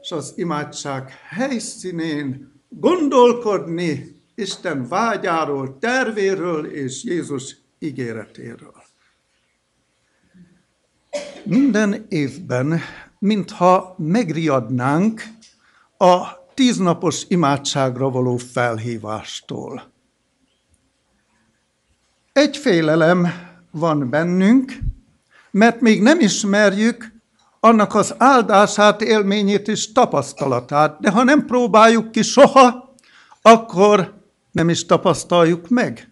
[0.00, 8.82] és az imádság helyszínén gondolkodni Isten vágyáról, tervéről és Jézus ígéretéről.
[11.44, 12.80] Minden évben,
[13.18, 15.22] mintha megriadnánk
[15.96, 19.94] a tíznapos imádságra való felhívástól.
[22.36, 23.32] Egy félelem
[23.70, 24.72] van bennünk,
[25.50, 27.12] mert még nem ismerjük
[27.60, 32.94] annak az áldását, élményét és tapasztalatát, de ha nem próbáljuk ki soha,
[33.42, 34.14] akkor
[34.52, 36.08] nem is tapasztaljuk meg.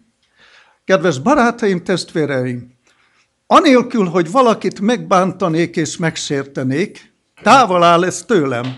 [0.85, 2.71] Kedves barátaim, testvéreim,
[3.47, 7.13] anélkül, hogy valakit megbántanék és megsértenék,
[7.43, 8.75] távol áll ez tőlem,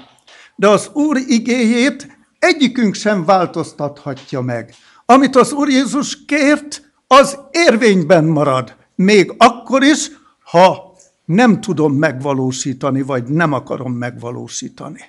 [0.55, 4.73] de az Úr igéjét egyikünk sem változtathatja meg.
[5.05, 10.11] Amit az Úr Jézus kért, az érvényben marad, még akkor is,
[10.43, 10.95] ha
[11.25, 15.01] nem tudom megvalósítani, vagy nem akarom megvalósítani.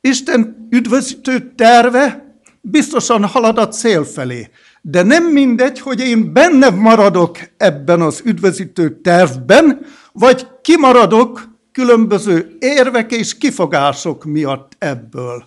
[0.00, 4.50] Isten üdvözítő terve biztosan halad a cél felé,
[4.82, 13.12] de nem mindegy, hogy én benne maradok ebben az üdvözítő tervben, vagy kimaradok különböző érvek
[13.12, 15.44] és kifogások miatt ebből.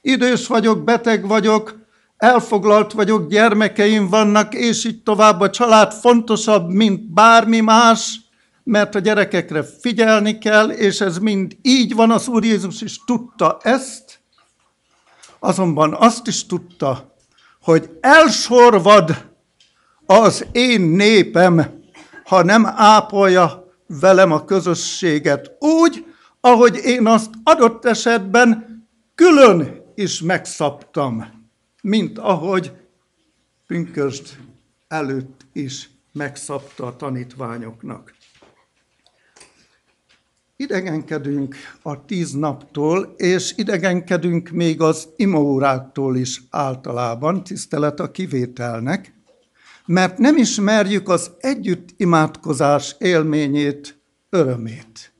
[0.00, 1.83] Idős vagyok, beteg vagyok,
[2.24, 8.20] elfoglalt vagyok, gyermekeim vannak, és így tovább a család fontosabb, mint bármi más,
[8.62, 13.58] mert a gyerekekre figyelni kell, és ez mind így van, az Úr Jézus is tudta
[13.62, 14.20] ezt,
[15.38, 17.14] azonban azt is tudta,
[17.62, 19.32] hogy elsorvad
[20.06, 21.82] az én népem,
[22.24, 23.64] ha nem ápolja
[24.00, 26.04] velem a közösséget úgy,
[26.40, 28.82] ahogy én azt adott esetben
[29.14, 31.33] külön is megszabtam,
[31.84, 32.72] mint ahogy
[33.66, 34.36] pünkösd
[34.88, 38.14] előtt is megszabta a tanítványoknak.
[40.56, 49.14] Idegenkedünk a tíz naptól, és idegenkedünk még az imóráktól is általában, tisztelet a kivételnek,
[49.86, 55.12] mert nem ismerjük az együtt imádkozás élményét, örömét.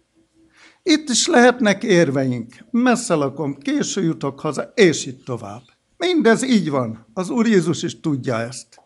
[0.83, 2.55] Itt is lehetnek érveink.
[2.71, 5.74] Messze lakom, késő jutok haza, és itt tovább.
[6.05, 7.07] Mindez így van.
[7.15, 8.81] Az Úr Jézus is tudja ezt.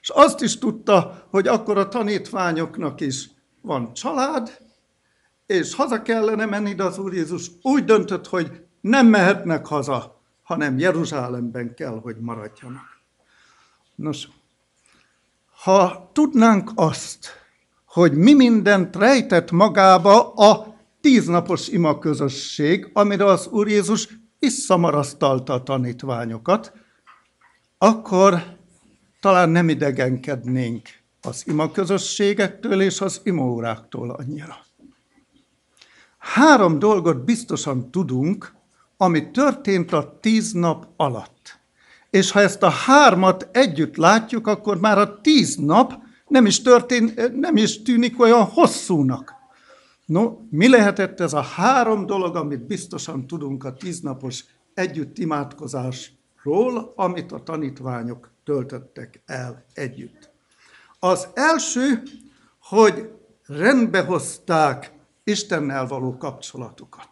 [0.00, 4.58] És azt is tudta, hogy akkor a tanítványoknak is van család,
[5.46, 10.78] és haza kellene menni, de az Úr Jézus úgy döntött, hogy nem mehetnek haza, hanem
[10.78, 13.00] Jeruzsálemben kell, hogy maradjanak.
[13.94, 14.28] Nos,
[15.62, 17.28] ha tudnánk azt,
[17.84, 24.08] hogy mi mindent rejtett magába a tíznapos ima közösség, amire az Úr Jézus
[24.42, 26.72] visszamarasztalta a tanítványokat,
[27.78, 28.42] akkor
[29.20, 30.88] talán nem idegenkednénk
[31.20, 34.56] az ima közösségektől és az imóráktól annyira.
[36.18, 38.54] Három dolgot biztosan tudunk,
[38.96, 41.58] ami történt a tíz nap alatt.
[42.10, 45.92] És ha ezt a hármat együtt látjuk, akkor már a tíz nap
[46.28, 49.41] nem is, történ, nem is tűnik olyan hosszúnak.
[50.12, 54.44] No, mi lehetett ez a három dolog, amit biztosan tudunk a tíznapos
[54.74, 60.30] együtt imádkozásról, amit a tanítványok töltöttek el együtt.
[60.98, 62.02] Az első,
[62.62, 63.10] hogy
[63.46, 64.92] rendbehozták
[65.24, 67.10] Istennel való kapcsolatukat.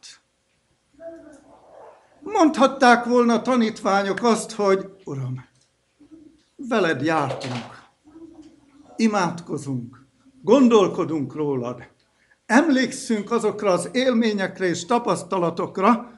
[2.20, 5.44] Mondhatták volna a tanítványok azt, hogy Uram,
[6.56, 7.88] veled jártunk,
[8.96, 10.06] imádkozunk,
[10.42, 11.98] gondolkodunk rólad,
[12.50, 16.10] emlékszünk azokra az élményekre és tapasztalatokra,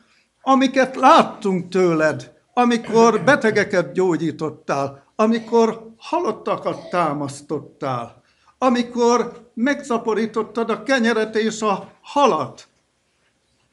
[0.43, 8.23] amiket láttunk tőled, amikor betegeket gyógyítottál, amikor halottakat támasztottál,
[8.59, 12.69] amikor megszaporítottad a kenyeret és a halat.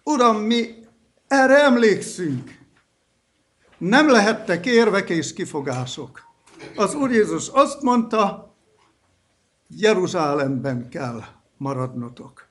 [0.03, 0.75] Uram, mi
[1.27, 2.57] erre emlékszünk.
[3.77, 6.21] Nem lehettek érvek és kifogások.
[6.75, 8.53] Az Úr Jézus azt mondta,
[9.67, 11.23] Jeruzsálemben kell
[11.57, 12.48] maradnotok.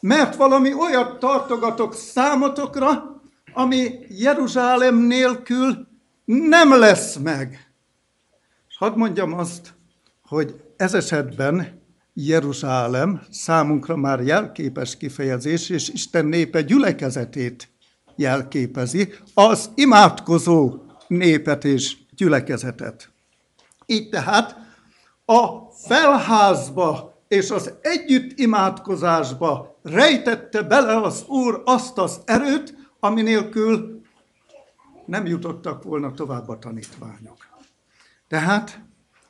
[0.00, 3.20] Mert valami olyat tartogatok számotokra,
[3.52, 5.88] ami Jeruzsálem nélkül
[6.24, 7.70] nem lesz meg.
[8.68, 9.74] És hadd mondjam azt,
[10.22, 11.82] hogy ez esetben
[12.14, 17.68] Jeruzsálem számunkra már jelképes kifejezés, és Isten népe gyülekezetét
[18.16, 20.74] jelképezi, az imádkozó
[21.08, 23.10] népet és gyülekezetet.
[23.86, 24.56] Így tehát
[25.24, 34.00] a felházba és az együtt imádkozásba rejtette bele az Úr azt az erőt, ami nélkül
[35.06, 37.36] nem jutottak volna tovább a tanítványok.
[38.28, 38.80] Tehát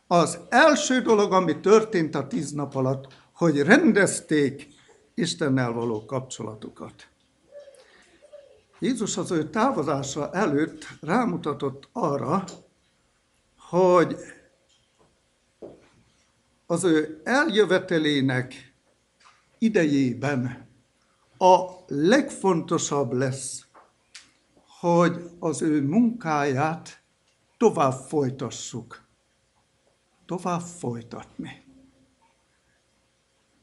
[0.07, 4.69] az első dolog, ami történt a tíz nap alatt, hogy rendezték
[5.15, 7.09] Istennel való kapcsolatukat.
[8.79, 12.45] Jézus az ő távozása előtt rámutatott arra,
[13.59, 14.17] hogy
[16.67, 18.75] az ő eljövetelének
[19.59, 20.69] idejében
[21.39, 23.67] a legfontosabb lesz,
[24.81, 27.03] hogy az ő munkáját
[27.57, 29.05] tovább folytassuk.
[30.27, 31.65] Tovább folytatni.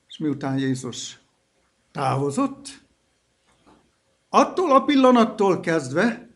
[0.08, 1.20] És miután Jézus
[1.91, 2.82] távozott,
[4.30, 6.30] attól a pillanattól kezdve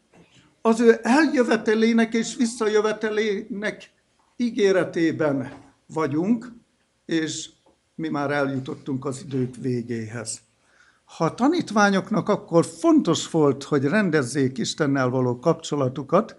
[0.62, 3.92] az ő eljövetelének és visszajövetelének
[4.36, 6.57] ígéretében vagyunk,
[7.08, 7.50] és
[7.96, 10.42] mi már eljutottunk az idők végéhez.
[11.06, 16.36] Ha a tanítványoknak akkor fontos volt, hogy rendezzék Istennel való kapcsolatukat,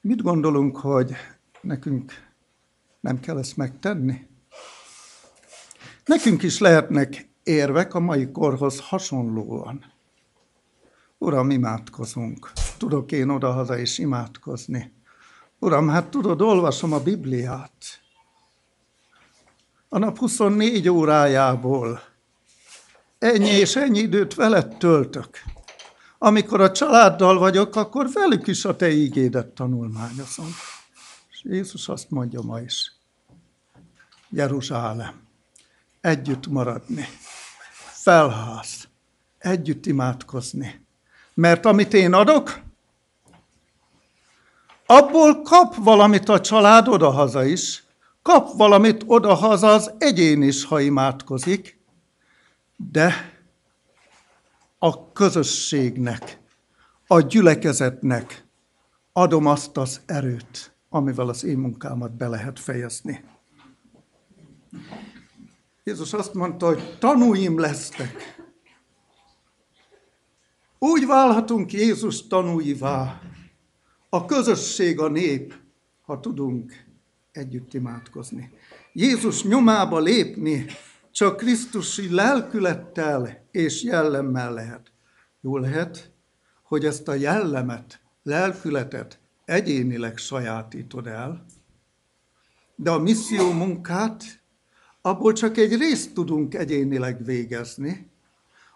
[0.00, 1.12] mit gondolunk, hogy
[1.60, 2.12] nekünk
[3.00, 4.26] nem kell ezt megtenni?
[6.04, 9.84] Nekünk is lehetnek érvek a mai korhoz hasonlóan.
[11.18, 12.52] Uram, imádkozunk.
[12.78, 14.92] Tudok én odahaza is imádkozni.
[15.58, 18.07] Uram, hát tudod, olvasom a Bibliát.
[19.88, 22.02] A nap 24 órájából
[23.18, 25.42] ennyi és ennyi időt veled töltök.
[26.18, 30.48] Amikor a családdal vagyok, akkor velük is a te ígédet tanulmányozom.
[31.30, 32.92] És Jézus azt mondja ma is.
[34.30, 35.20] Jeruzsálem,
[36.00, 37.08] együtt maradni,
[37.92, 38.88] felház,
[39.38, 40.86] együtt imádkozni.
[41.34, 42.60] Mert amit én adok,
[44.86, 47.82] abból kap valamit a család odahaza is,
[48.28, 51.80] kap valamit odahaza az egyén is, ha imádkozik,
[52.76, 53.14] de
[54.78, 56.40] a közösségnek,
[57.06, 58.46] a gyülekezetnek
[59.12, 63.24] adom azt az erőt, amivel az én munkámat be lehet fejezni.
[65.84, 68.42] Jézus azt mondta, hogy tanúim lesztek.
[70.78, 73.20] Úgy válhatunk Jézus tanúivá,
[74.08, 75.54] a közösség, a nép,
[76.02, 76.87] ha tudunk
[77.38, 78.50] együtt imádkozni.
[78.92, 80.66] Jézus nyomába lépni
[81.10, 84.92] csak Krisztusi lelkülettel és jellemmel lehet.
[85.40, 86.10] Jó lehet,
[86.62, 91.44] hogy ezt a jellemet, lelkületet egyénileg sajátítod el,
[92.76, 94.24] de a misszió munkát
[95.00, 98.10] abból csak egy részt tudunk egyénileg végezni.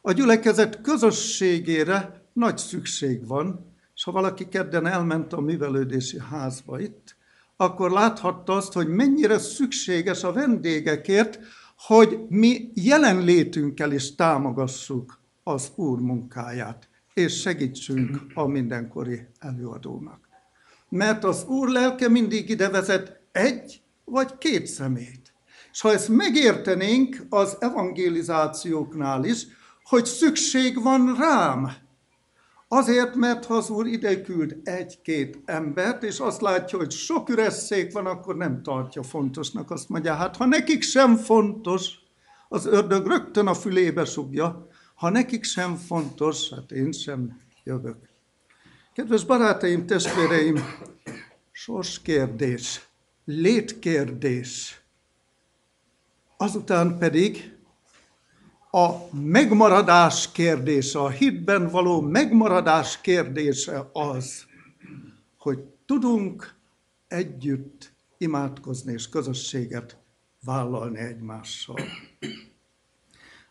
[0.01, 7.17] A gyülekezet közösségére nagy szükség van, és ha valaki kedden elment a művelődési házba itt,
[7.57, 11.39] akkor láthatta azt, hogy mennyire szükséges a vendégekért,
[11.77, 20.29] hogy mi jelenlétünkkel is támogassuk az Úr munkáját, és segítsünk a mindenkori előadónak.
[20.89, 25.33] Mert az Úr lelke mindig ide vezet egy vagy két szemét.
[25.73, 29.47] És ha ezt megértenénk az evangelizációknál is,
[29.83, 31.73] hogy szükség van rám,
[32.75, 37.73] Azért, mert ha az Úr ide küld egy-két embert, és azt látja, hogy sok üres
[37.93, 39.71] van, akkor nem tartja fontosnak.
[39.71, 41.91] Azt mondja, hát ha nekik sem fontos,
[42.49, 47.97] az ördög rögtön a fülébe sugja, ha nekik sem fontos, hát én sem jövök.
[48.95, 50.57] Kedves barátaim, testvéreim,
[51.51, 52.89] sorskérdés,
[53.25, 54.83] létkérdés,
[56.37, 57.57] azután pedig
[58.75, 64.47] a megmaradás kérdése, a hitben való megmaradás kérdése az,
[65.37, 66.55] hogy tudunk
[67.09, 69.99] együtt imádkozni és közösséget
[70.45, 71.81] vállalni egymással.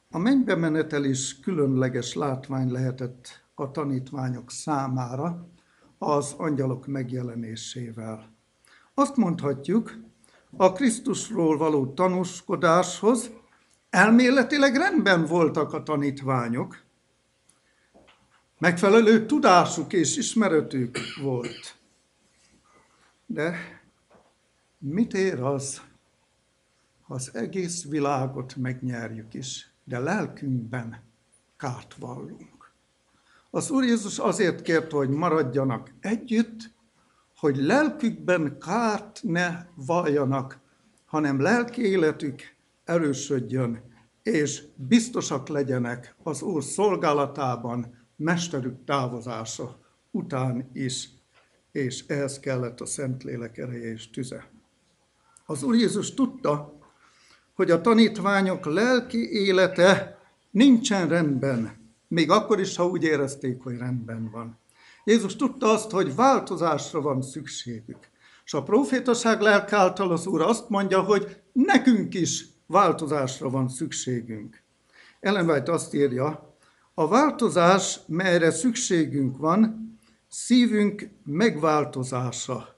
[0.09, 5.47] A mennybe menetel is különleges látvány lehetett a tanítványok számára
[5.97, 8.33] az angyalok megjelenésével.
[8.93, 9.97] Azt mondhatjuk,
[10.57, 13.31] a Krisztusról való tanúskodáshoz
[13.91, 16.83] elméletileg rendben voltak a tanítványok,
[18.57, 21.75] megfelelő tudásuk és ismeretük volt.
[23.25, 23.55] De
[24.77, 25.81] mit ér az,
[27.01, 31.03] ha az egész világot megnyerjük is, de lelkünkben
[31.57, 32.71] kárt vallunk?
[33.49, 36.71] Az Úr Jézus azért kért, hogy maradjanak együtt,
[37.35, 40.59] hogy lelkükben kárt ne valljanak,
[41.05, 43.81] hanem lelki életük erősödjön,
[44.23, 49.79] és biztosak legyenek az Úr szolgálatában, mesterük távozása
[50.11, 51.09] után is,
[51.71, 54.49] és ehhez kellett a Szentlélek ereje és tüze.
[55.45, 56.79] Az Úr Jézus tudta,
[57.53, 60.19] hogy a tanítványok lelki élete
[60.51, 64.59] nincsen rendben, még akkor is, ha úgy érezték, hogy rendben van.
[65.03, 68.09] Jézus tudta azt, hogy változásra van szükségük.
[68.45, 74.61] És a profétaság lelk által az Úr azt mondja, hogy nekünk is változásra van szükségünk.
[75.19, 76.55] Ellen White azt írja,
[76.93, 79.91] a változás, melyre szükségünk van,
[80.27, 82.75] szívünk megváltozása.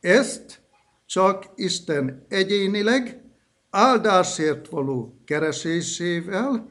[0.00, 0.60] Ezt
[1.06, 3.22] csak Isten egyénileg,
[3.70, 6.70] áldásért való keresésével,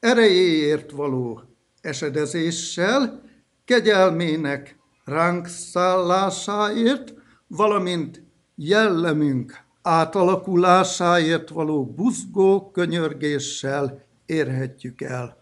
[0.00, 1.42] erejéért való
[1.80, 3.22] esedezéssel,
[3.64, 7.14] kegyelmének ránk szállásáért,
[7.46, 8.22] valamint
[8.54, 15.36] jellemünk átalakulásáért való buzgó könyörgéssel érhetjük el.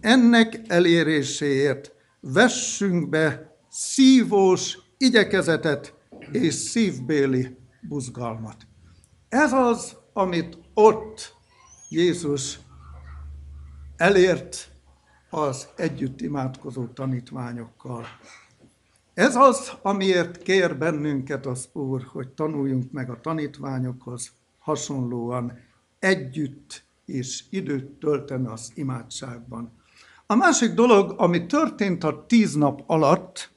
[0.00, 5.94] Ennek eléréséért vessünk be szívós igyekezetet
[6.32, 8.56] és szívbéli buzgalmat.
[9.28, 11.34] Ez az, amit ott
[11.88, 12.58] Jézus
[13.96, 14.70] elért
[15.30, 18.06] az együtt imádkozó tanítványokkal.
[19.14, 25.58] Ez az, amiért kér bennünket az Úr, hogy tanuljunk meg a tanítványokhoz hasonlóan
[25.98, 29.72] együtt és időt tölteni az imádságban.
[30.26, 33.50] A másik dolog, ami történt a tíz nap alatt,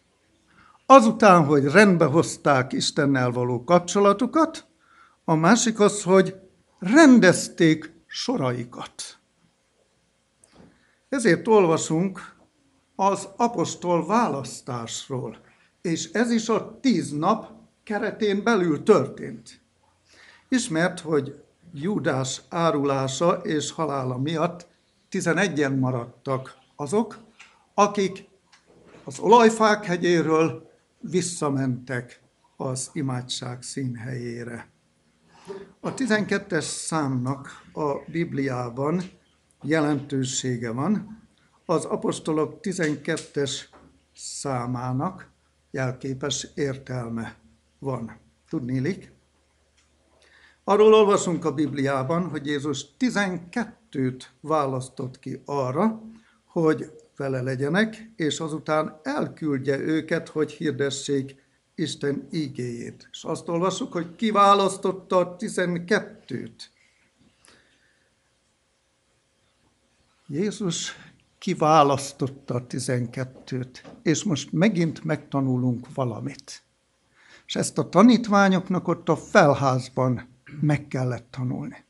[0.85, 4.65] azután, hogy rendbe hozták Istennel való kapcsolatukat,
[5.23, 6.35] a másik az, hogy
[6.79, 9.19] rendezték soraikat.
[11.09, 12.32] Ezért olvasunk
[12.95, 15.37] az apostol választásról,
[15.81, 17.51] és ez is a tíz nap
[17.83, 19.61] keretén belül történt.
[20.49, 24.67] Ismert, hogy Júdás árulása és halála miatt
[25.11, 27.17] 11-en maradtak azok,
[27.73, 28.27] akik
[29.03, 32.21] az olajfák hegyéről visszamentek
[32.57, 34.71] az imádság színhelyére.
[35.79, 39.03] A 12-es számnak a Bibliában
[39.61, 41.22] jelentősége van.
[41.66, 43.61] Az apostolok 12-es
[44.16, 45.30] számának
[45.72, 47.36] jelképes értelme
[47.80, 48.20] van.
[48.49, 49.11] Tudnélik?
[50.64, 56.01] Arról olvasunk a Bibliában, hogy Jézus 12-t választott ki arra,
[56.45, 61.41] hogy vele legyenek, és azután elküldje őket, hogy hirdessék
[61.76, 63.07] Isten ígéjét.
[63.11, 66.51] És azt olvasjuk, hogy kiválasztotta a 12-t.
[70.28, 70.95] Jézus
[71.43, 76.63] kiválasztotta a tizenkettőt, és most megint megtanulunk valamit.
[77.45, 80.27] És ezt a tanítványoknak ott a felházban
[80.61, 81.83] meg kellett tanulni.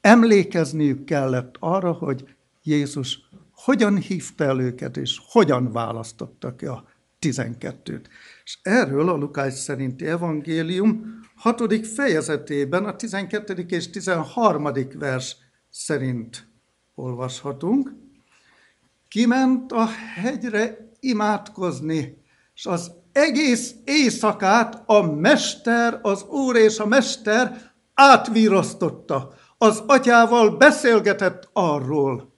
[0.00, 6.84] Emlékezniük kellett arra, hogy Jézus hogyan hívta el őket, és hogyan választotta ki a
[7.18, 8.08] tizenkettőt.
[8.44, 13.66] És erről a Lukács szerinti evangélium hatodik fejezetében a 12.
[13.68, 14.68] és 13.
[14.98, 15.36] vers
[15.70, 16.48] szerint
[16.94, 17.97] olvashatunk.
[19.08, 22.22] Kiment a hegyre imádkozni,
[22.54, 29.34] és az egész éjszakát a mester, az úr és a mester átvírasztotta.
[29.58, 32.32] Az atyával beszélgetett arról,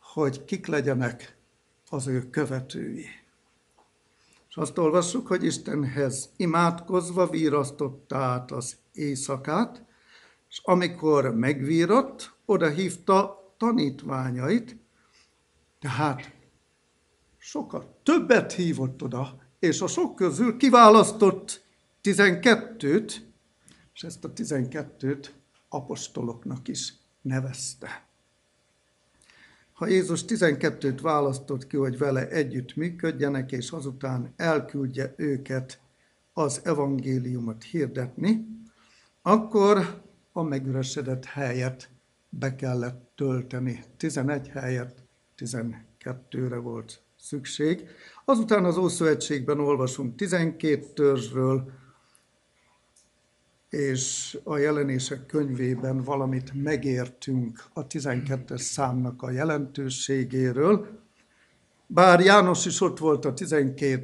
[0.00, 1.36] hogy kik legyenek
[1.90, 3.06] az ő követői.
[4.48, 9.84] És azt olvassuk, hogy Istenhez imádkozva vírasztotta át az éjszakát,
[10.48, 14.76] és amikor megvírott, oda hívta tanítványait,
[15.86, 16.32] tehát
[17.38, 21.64] sokat többet hívott oda, és a sok közül kiválasztott
[22.00, 23.26] tizenkettőt,
[23.94, 25.34] és ezt a tizenkettőt
[25.68, 28.06] apostoloknak is nevezte.
[29.72, 35.80] Ha Jézus 12-t választott ki, hogy vele együtt működjenek, és azután elküldje őket
[36.32, 38.46] az evangéliumot hirdetni,
[39.22, 41.88] akkor a megüresedett helyet
[42.28, 43.84] be kellett tölteni.
[43.96, 45.05] 11 helyet
[45.38, 47.88] 12-re volt szükség.
[48.24, 51.72] Azután az Ószövetségben olvasunk 12 törzsről,
[53.68, 61.00] és a jelenések könyvében valamit megértünk a 12-es számnak a jelentőségéről.
[61.86, 64.02] Bár János is ott volt a 12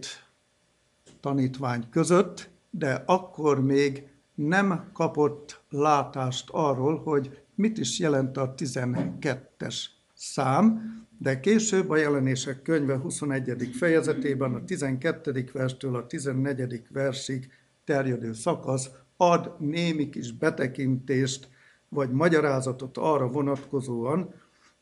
[1.21, 9.85] tanítvány között, de akkor még nem kapott látást arról, hogy mit is jelent a 12-es
[10.15, 13.71] szám, de később a jelenések könyve 21.
[13.79, 15.45] fejezetében a 12.
[15.53, 16.83] verstől a 14.
[16.91, 17.51] versig
[17.85, 21.49] terjedő szakasz ad némi kis betekintést
[21.89, 24.35] vagy magyarázatot arra vonatkozóan,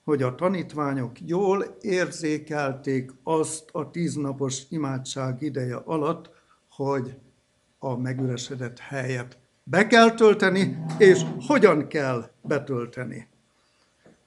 [0.05, 6.30] hogy a tanítványok jól érzékelték azt a tíznapos imádság ideje alatt,
[6.70, 7.14] hogy
[7.78, 13.28] a megüresedett helyet be kell tölteni, és hogyan kell betölteni.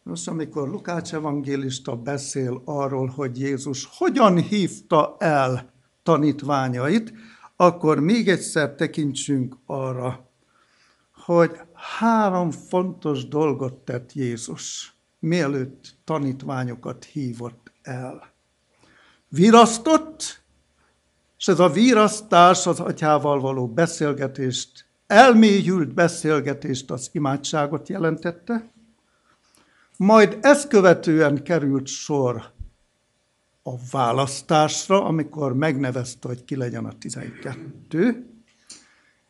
[0.03, 5.73] Nos, amikor Lukács evangélista beszél arról, hogy Jézus hogyan hívta el
[6.03, 7.13] tanítványait,
[7.55, 10.29] akkor még egyszer tekintsünk arra,
[11.13, 18.33] hogy három fontos dolgot tett Jézus, mielőtt tanítványokat hívott el.
[19.27, 20.41] Virasztott,
[21.37, 28.72] és ez a virasztás az atyával való beszélgetést, elmélyült beszélgetést, az imádságot jelentette,
[29.97, 32.51] majd ezt követően került sor
[33.63, 38.25] a választásra, amikor megnevezte, hogy ki legyen a 12.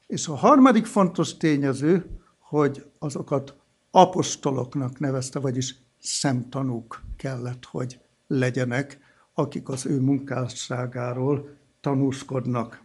[0.07, 2.05] És a harmadik fontos tényező,
[2.39, 3.55] hogy azokat
[3.91, 8.99] apostoloknak nevezte, vagyis szemtanúk kellett, hogy legyenek,
[9.33, 12.81] akik az ő munkásságáról tanúskodnak.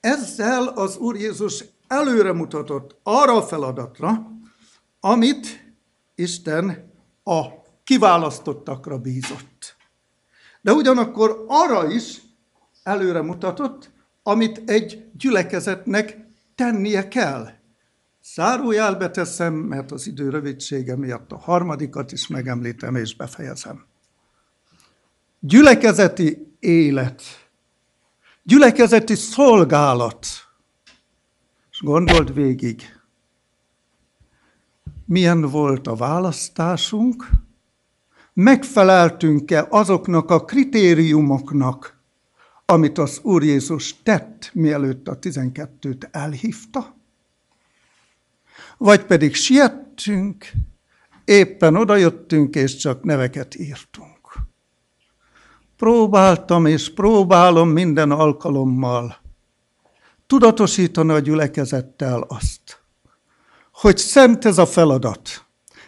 [0.00, 4.30] Ezzel az Úr Jézus előre mutatott arra a feladatra,
[5.00, 5.65] amit
[6.16, 6.92] Isten
[7.24, 7.44] a
[7.84, 9.76] kiválasztottakra bízott
[10.66, 12.22] de ugyanakkor arra is
[12.82, 13.90] előre mutatott,
[14.22, 16.16] amit egy gyülekezetnek
[16.54, 17.48] tennie kell.
[18.34, 23.84] Zárójelbe teszem, mert az idő rövidsége miatt a harmadikat is megemlítem és befejezem.
[25.40, 27.22] Gyülekezeti élet,
[28.42, 30.26] gyülekezeti szolgálat,
[31.70, 32.95] és gondold végig,
[35.06, 37.30] milyen volt a választásunk,
[38.32, 42.00] megfeleltünk-e azoknak a kritériumoknak,
[42.64, 46.94] amit az Úr Jézus tett, mielőtt a tizenkettőt elhívta?
[48.78, 50.52] Vagy pedig siettünk,
[51.24, 54.16] éppen odajöttünk, és csak neveket írtunk.
[55.76, 59.16] Próbáltam és próbálom minden alkalommal
[60.26, 62.85] tudatosítani a gyülekezettel azt,
[63.80, 65.28] hogy szent ez a feladat–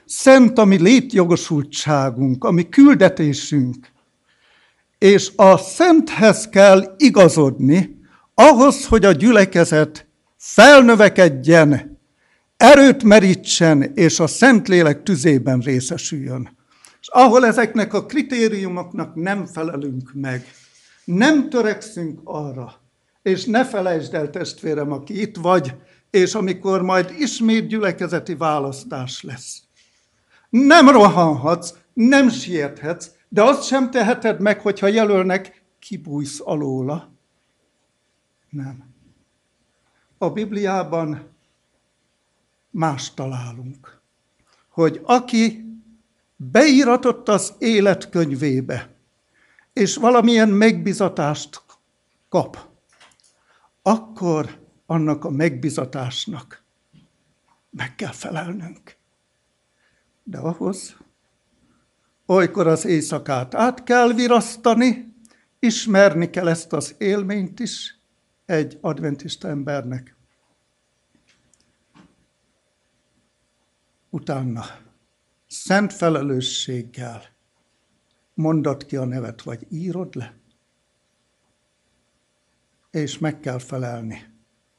[0.08, 3.76] szent a mi létjogosultságunk, a mi küldetésünk,
[4.98, 7.96] és a szenthez kell igazodni,
[8.34, 11.98] ahhoz, hogy a gyülekezet felnövekedjen,
[12.56, 16.56] erőt merítsen, és a Szentlélek tüzében részesüljön.
[17.00, 20.44] És ahol ezeknek a kritériumoknak nem felelünk meg,
[21.04, 22.74] nem törekszünk arra,
[23.22, 25.74] és ne felejtsd el, testvérem, aki itt vagy,
[26.10, 29.62] és amikor majd ismét gyülekezeti választás lesz,
[30.50, 37.12] nem rohanhatsz, nem siethetsz, de azt sem teheted meg, hogyha jelölnek, kibújsz alóla.
[38.50, 38.94] Nem.
[40.18, 41.28] A Bibliában
[42.70, 44.00] más találunk,
[44.68, 45.64] hogy aki
[46.36, 48.96] beíratott az életkönyvébe,
[49.72, 51.62] és valamilyen megbizatást
[52.28, 52.58] kap,
[53.82, 56.62] akkor annak a megbizatásnak
[57.70, 58.96] meg kell felelnünk.
[60.22, 60.96] De ahhoz
[62.26, 65.14] olykor az éjszakát át kell virasztani,
[65.58, 67.98] ismerni kell ezt az élményt is
[68.46, 70.16] egy adventista embernek.
[74.10, 74.64] Utána
[75.46, 77.22] szent felelősséggel
[78.34, 80.34] mondat ki a nevet, vagy írod le,
[82.90, 84.37] és meg kell felelni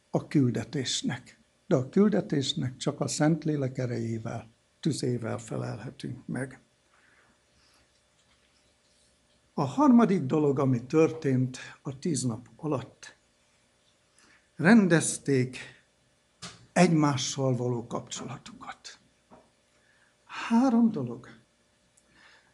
[0.10, 1.40] a küldetésnek.
[1.68, 4.50] De a küldetésnek csak a Szentlélek erejével,
[4.80, 6.62] tüzével felelhetünk meg.
[9.54, 13.16] A harmadik dolog, ami történt a tíz nap alatt,
[14.56, 15.58] rendezték
[16.74, 19.00] egymással való kapcsolatukat.
[20.26, 21.28] Három dolog.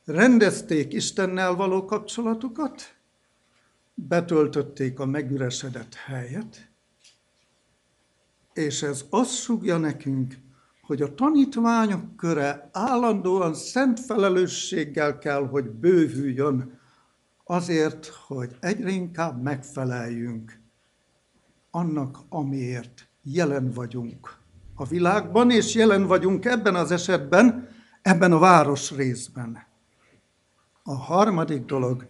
[0.05, 2.95] Rendezték Istennel való kapcsolatukat,
[3.93, 6.69] betöltötték a megüresedett helyet,
[8.55, 10.37] és ez azt sugja nekünk,
[10.81, 16.79] hogy a tanítványok köre állandóan szent felelősséggel kell, hogy bővüljön
[17.43, 20.59] azért, hogy egyre inkább megfeleljünk
[21.71, 24.37] annak, amiért jelen vagyunk
[24.75, 27.69] a világban, és jelen vagyunk ebben az esetben,
[28.01, 29.57] ebben a város részben.
[30.83, 32.07] A harmadik dolog,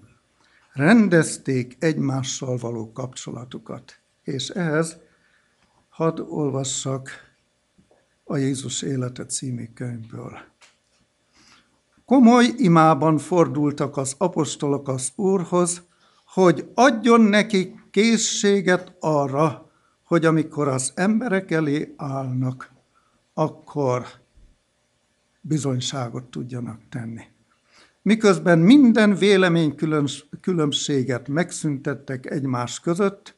[0.74, 4.00] rendezték egymással való kapcsolatukat.
[4.24, 4.98] És ehhez
[5.96, 7.10] hadd olvassak
[8.24, 10.38] a Jézus élete című könyvből.
[12.06, 15.82] Komoly imában fordultak az apostolok az Úrhoz,
[16.26, 19.72] hogy adjon nekik készséget arra,
[20.04, 22.72] hogy amikor az emberek elé állnak,
[23.34, 24.06] akkor
[25.42, 27.24] bizonyságot tudjanak tenni.
[28.02, 29.76] Miközben minden vélemény
[30.42, 33.35] különbséget megszüntettek egymás között,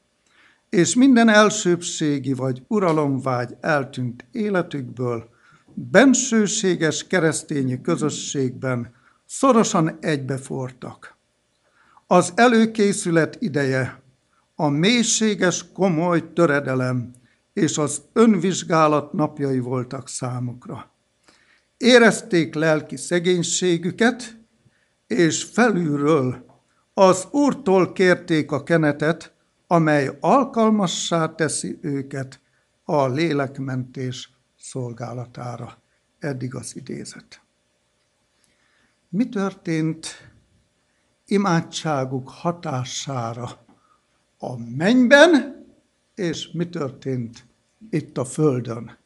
[0.70, 5.30] és minden elsőbségi vagy uralomvágy eltűnt életükből,
[5.74, 8.93] bensőséges keresztényi közösségben
[9.26, 11.18] szorosan egybefortak.
[12.07, 14.01] Az előkészület ideje,
[14.55, 17.11] a mélységes, komoly töredelem
[17.53, 20.91] és az önvizsgálat napjai voltak számukra.
[21.78, 24.38] Érezték lelki szegénységüket,
[25.07, 26.45] és felülről
[26.93, 29.34] az Úrtól kérték a kenetet,
[29.68, 32.41] amely alkalmassá teszi őket
[32.84, 35.78] a lélekmentés szolgálatára.
[36.20, 37.41] Eddig az idézet.
[39.09, 40.07] Mi történt
[41.26, 43.65] imádságuk hatására
[44.38, 45.65] a mennyben,
[46.15, 47.45] és mi történt
[47.89, 48.97] itt a földön?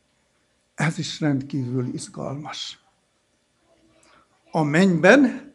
[0.76, 2.80] Ez is rendkívül izgalmas.
[4.51, 5.53] A mennyben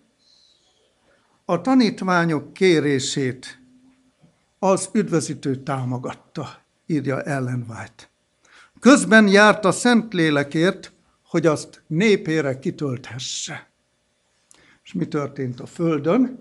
[1.45, 3.66] a tanítványok kérését
[4.59, 6.49] az üdvözítő támogatta,
[6.87, 8.11] írja Ellen White.
[8.81, 10.93] Közben járt a Szentlélekért,
[11.23, 13.71] hogy azt népére kitölthesse.
[14.85, 16.39] És mi történt a Földön?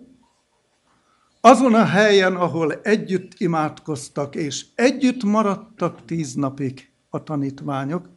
[1.42, 8.10] Azon a helyen, ahol együtt imádkoztak, és együtt maradtak tíz napig a tanítványok,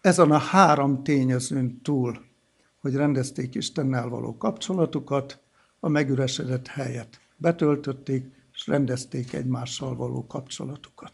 [0.00, 2.24] ezen a három tényezőn túl,
[2.80, 5.40] hogy rendezték Istennel való kapcsolatukat,
[5.80, 8.24] a megüresedett helyet betöltötték,
[8.62, 11.12] és rendezték egymással való kapcsolatukat.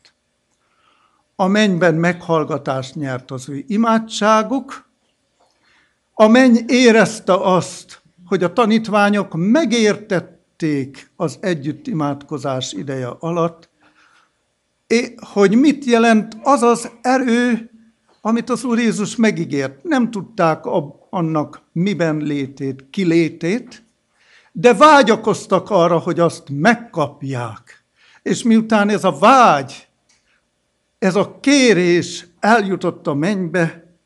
[1.37, 4.89] A mennyben meghallgatást nyert az ő imádságuk,
[6.15, 13.69] a menny érezte azt, hogy a tanítványok megértették az együtt imádkozás ideje alatt,
[15.33, 17.71] hogy mit jelent az az erő,
[18.21, 19.83] amit az Úr Jézus megígért.
[19.85, 20.65] Nem tudták
[21.11, 23.88] annak miben létét, kilétét,
[24.61, 27.85] de vágyakoztak arra, hogy azt megkapják.
[28.23, 29.89] És miután ez a vágy,
[30.99, 33.97] ez a kérés eljutott a mennybe,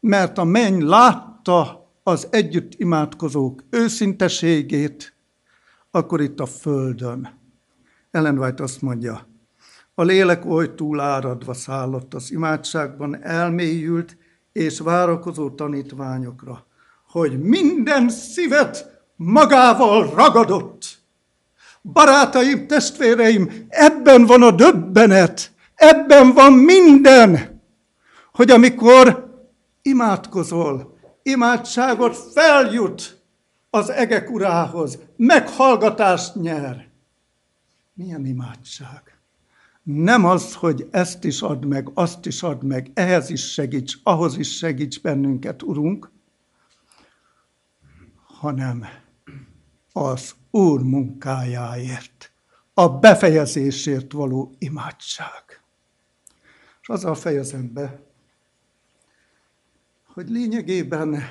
[0.00, 5.14] mert a menny látta az együtt imádkozók őszinteségét,
[5.90, 7.38] akkor itt a földön.
[8.10, 9.26] Ellen White azt mondja,
[9.94, 14.16] a lélek oly túláradva szállott az imádságban, elmélyült
[14.52, 16.66] és várakozó tanítványokra,
[17.06, 20.98] hogy minden szívet magával ragadott.
[21.82, 27.60] Barátaim, testvéreim, ebben van a döbbenet, ebben van minden,
[28.32, 29.30] hogy amikor
[29.82, 33.22] imádkozol, imádságot feljut
[33.70, 36.88] az egek urához, meghallgatást nyer.
[37.94, 39.18] Milyen imádság?
[39.82, 44.38] Nem az, hogy ezt is ad meg, azt is ad meg, ehhez is segíts, ahhoz
[44.38, 46.10] is segíts bennünket, Urunk,
[48.26, 48.84] hanem
[49.92, 52.32] az Úr munkájáért,
[52.74, 55.62] a befejezésért való imádság.
[56.82, 58.02] És azzal fejezem be,
[60.06, 61.22] hogy lényegében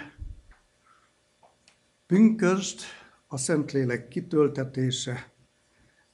[2.05, 2.84] pünköst,
[3.28, 5.32] a Szentlélek kitöltetése,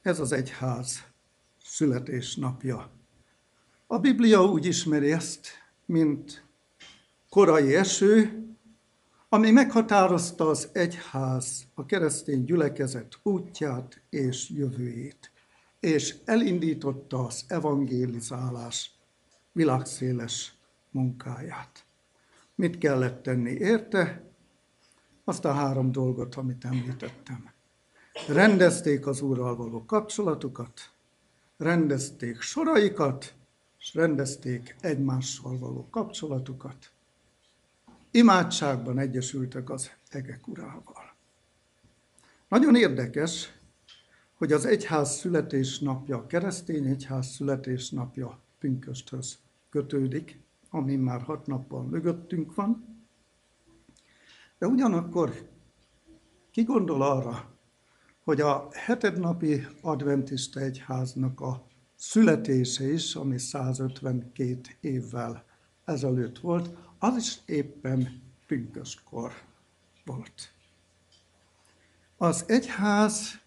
[0.02, 1.04] ez az egyház
[1.64, 2.90] születésnapja.
[3.86, 5.48] A Biblia úgy ismeri ezt,
[5.84, 6.44] mint
[7.28, 8.45] korai eső,
[9.28, 15.30] ami meghatározta az egyház, a keresztény gyülekezet útját és jövőjét,
[15.80, 18.90] és elindította az evangélizálás
[19.52, 20.54] világszéles
[20.90, 21.84] munkáját.
[22.54, 24.24] Mit kellett tenni érte?
[25.24, 27.50] Azt a három dolgot, amit említettem.
[28.28, 30.80] Rendezték az Úrral való kapcsolatukat,
[31.56, 33.34] rendezték soraikat,
[33.78, 36.92] és rendezték egymással való kapcsolatukat.
[38.16, 41.14] Imádságban egyesültek az egek urával.
[42.48, 43.52] Nagyon érdekes,
[44.34, 49.38] hogy az egyház születésnapja, keresztény egyház születésnapja pünkösthöz
[49.70, 50.40] kötődik,
[50.70, 53.04] ami már hat nappal mögöttünk van.
[54.58, 55.48] De ugyanakkor
[56.50, 57.54] ki gondol arra,
[58.24, 65.44] hogy a hetednapi adventista egyháznak a születése is, ami 152 évvel
[65.84, 69.32] ezelőtt volt, az is éppen pünköstkor
[70.04, 70.52] volt.
[72.16, 73.40] Az egyház,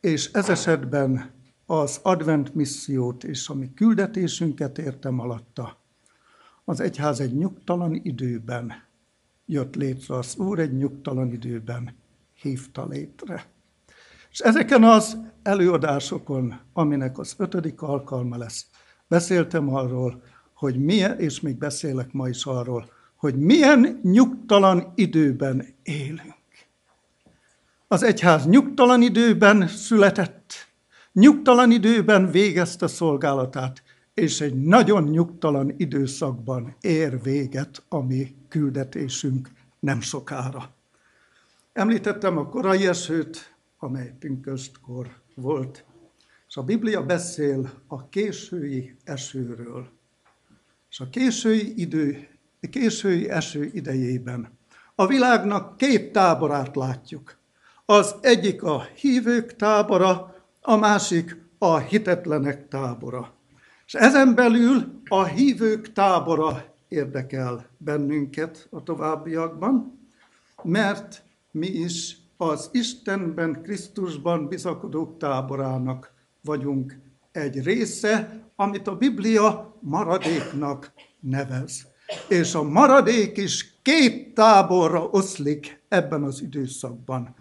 [0.00, 1.30] és ez esetben
[1.66, 5.84] az advent missziót és a mi küldetésünket értem alatta,
[6.64, 8.72] az egyház egy nyugtalan időben
[9.46, 11.96] jött létre, az Úr egy nyugtalan időben
[12.34, 13.46] hívta létre.
[14.30, 18.66] És ezeken az előadásokon, aminek az ötödik alkalma lesz,
[19.08, 20.22] beszéltem arról,
[20.56, 26.34] hogy milyen, és még beszélek ma is arról, hogy milyen nyugtalan időben élünk.
[27.88, 30.52] Az egyház nyugtalan időben született,
[31.12, 33.82] nyugtalan időben végezte szolgálatát,
[34.14, 39.50] és egy nagyon nyugtalan időszakban ér véget a mi küldetésünk
[39.80, 40.74] nem sokára.
[41.72, 45.84] Említettem a korai esőt, amely pünköstkor volt,
[46.48, 49.95] és a Biblia beszél a késői esőről.
[50.90, 52.28] És a késői idő,
[52.62, 54.56] a késői eső idejében
[54.98, 57.36] a világnak két táborát látjuk.
[57.84, 63.34] Az egyik a hívők tábora, a másik a hitetlenek tábora.
[63.86, 70.00] És ezen belül a hívők tábora érdekel bennünket a továbbiakban,
[70.62, 76.98] mert mi is az Istenben, Krisztusban bizakodók táborának vagyunk
[77.36, 81.86] egy része, amit a Biblia maradéknak nevez.
[82.28, 87.34] És a maradék is két táborra oszlik ebben az időszakban.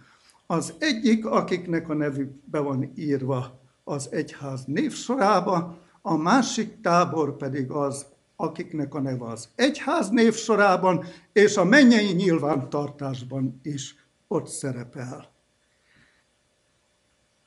[0.47, 7.71] Az egyik, akiknek a nevük be van írva az egyház névsorába, a másik tábor pedig
[7.71, 13.95] az, akiknek a neve az egyház névsorában, és a mennyei nyilvántartásban is
[14.27, 15.31] ott szerepel.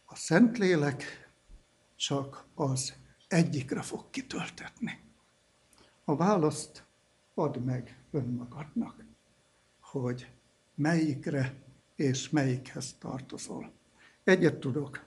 [0.06, 1.27] A Szentlélek
[1.98, 2.94] csak az
[3.28, 4.98] egyikre fog kitöltetni.
[6.04, 6.84] A választ
[7.34, 9.04] add meg önmagadnak,
[9.80, 10.30] hogy
[10.74, 11.54] melyikre
[11.96, 13.72] és melyikhez tartozol.
[14.24, 15.06] Egyet tudok,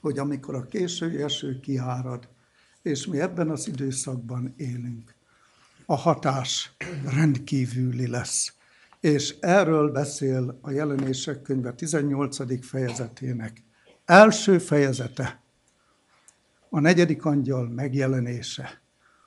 [0.00, 2.28] hogy amikor a késői eső kiárad,
[2.82, 5.14] és mi ebben az időszakban élünk,
[5.86, 6.72] a hatás
[7.04, 8.52] rendkívüli lesz.
[9.00, 12.66] És erről beszél a jelenések könyve 18.
[12.66, 13.62] fejezetének
[14.04, 15.40] első fejezete,
[16.70, 18.82] a negyedik angyal megjelenése.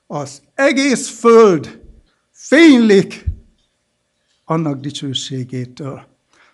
[0.07, 1.81] Az egész föld
[2.31, 3.25] fénylik
[4.45, 6.07] annak dicsőségétől,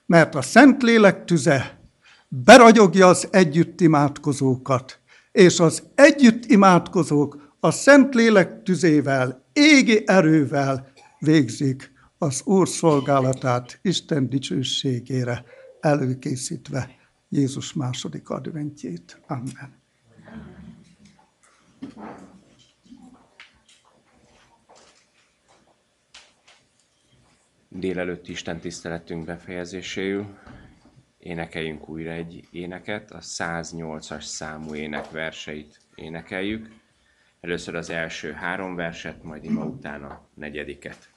[0.05, 1.79] mert a Szentlélek tüze
[2.27, 4.99] beragyogja az együtt imádkozókat,
[5.31, 15.43] és az együtt imádkozók a Szentlélek tüzével, égi erővel végzik az Úr szolgálatát Isten dicsőségére
[15.79, 16.89] előkészítve
[17.29, 19.21] Jézus második adventjét.
[19.27, 19.76] Amen.
[27.69, 30.37] Délelőtt Isten tiszteletünk befejezéséül
[31.19, 36.69] énekeljünk újra egy éneket, a 108-as számú ének verseit énekeljük.
[37.41, 41.09] Először az első három verset, majd ima után a negyediket.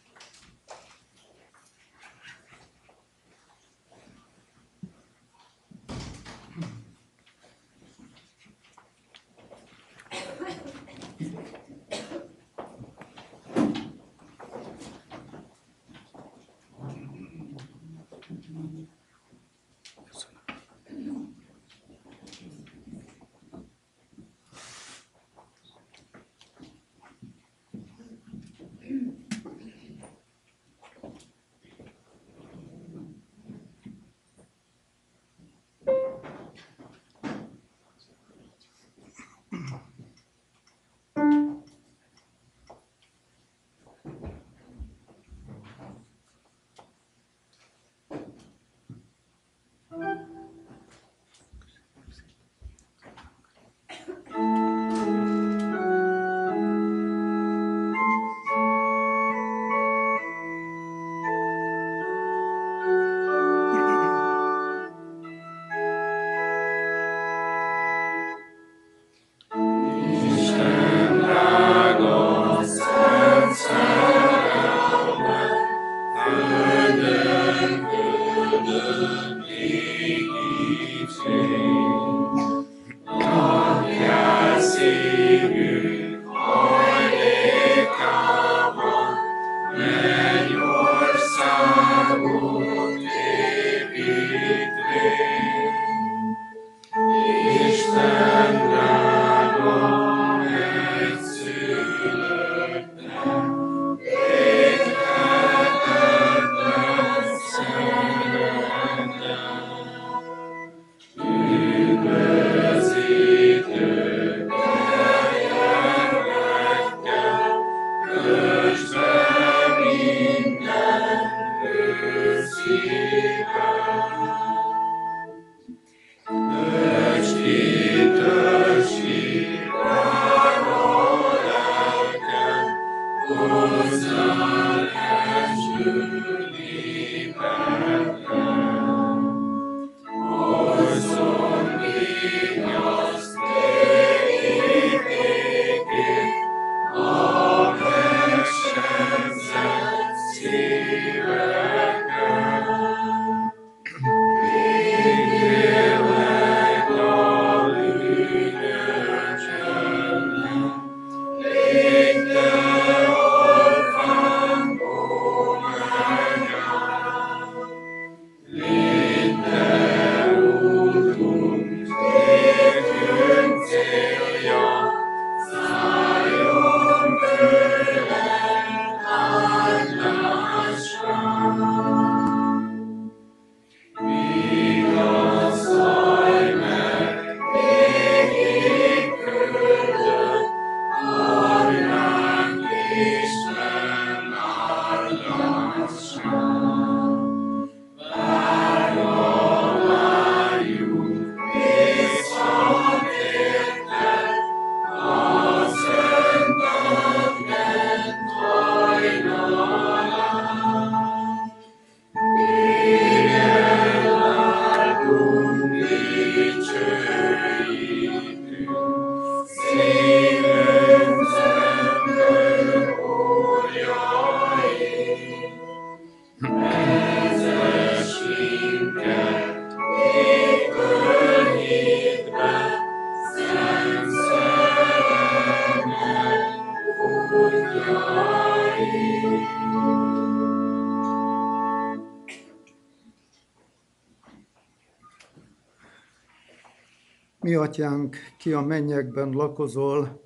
[247.70, 250.22] Atyánk, ki a mennyekben lakozol,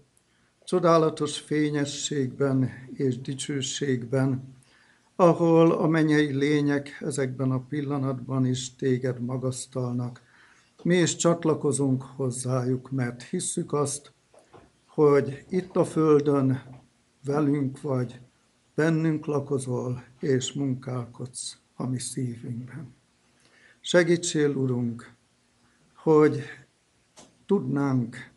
[0.64, 4.54] csodálatos fényességben és dicsőségben,
[5.16, 10.22] ahol a mennyei lények ezekben a pillanatban is téged magasztalnak.
[10.82, 14.12] Mi is csatlakozunk hozzájuk, mert hisszük azt,
[14.86, 16.62] hogy itt a Földön
[17.24, 18.20] velünk vagy,
[18.74, 22.94] bennünk lakozol és munkálkodsz a mi szívünkben.
[23.80, 25.14] Segítsél, Urunk,
[25.94, 26.42] hogy
[27.46, 28.32] tudnánk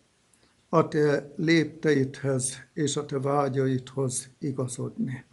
[0.70, 5.26] a Te lépteidhez és a Te vágyaidhoz igazodni.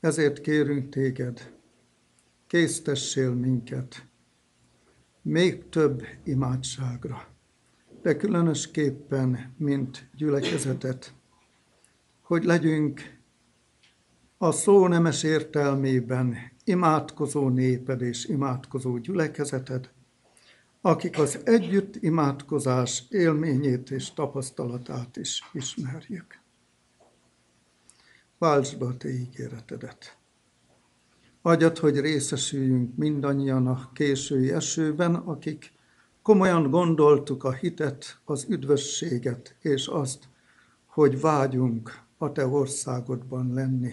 [0.00, 1.52] Ezért kérünk Téged,
[2.46, 4.06] késztessél minket
[5.22, 7.26] még több imádságra,
[8.02, 11.14] de különösképpen, mint gyülekezetet,
[12.22, 13.00] hogy legyünk
[14.38, 19.90] a szó nemes értelmében imádkozó néped és imádkozó gyülekezeted,
[20.86, 26.40] akik az együtt imádkozás élményét és tapasztalatát is ismerjük.
[28.38, 30.16] Váltsd be a Te ígéretedet.
[31.42, 35.72] Adjad, hogy részesüljünk mindannyian a késői esőben, akik
[36.22, 40.28] komolyan gondoltuk a hitet, az üdvösséget és azt,
[40.86, 43.92] hogy vágyunk a Te országodban lenni.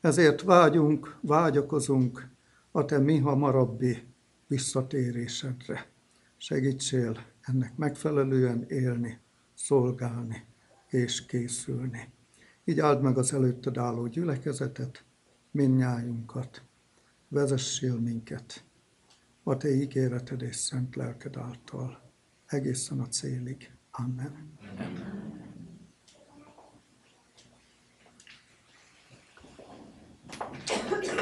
[0.00, 2.28] Ezért vágyunk, vágyakozunk
[2.70, 4.02] a Te mi hamarabbi
[4.46, 5.96] visszatérésedre.
[6.38, 9.18] Segítsél ennek megfelelően élni,
[9.54, 10.44] szolgálni
[10.88, 12.12] és készülni.
[12.64, 15.04] Így áld meg az előtted álló gyülekezetet,
[15.50, 16.62] minnyájunkat,
[17.28, 18.64] vezessél minket
[19.42, 22.12] a Te ígéreted és szent lelked által
[22.46, 23.70] egészen a célig.
[23.90, 24.58] Amen.
[24.76, 25.36] Amen.
[30.90, 31.17] A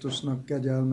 [0.00, 0.89] Krisztusnak kegyelme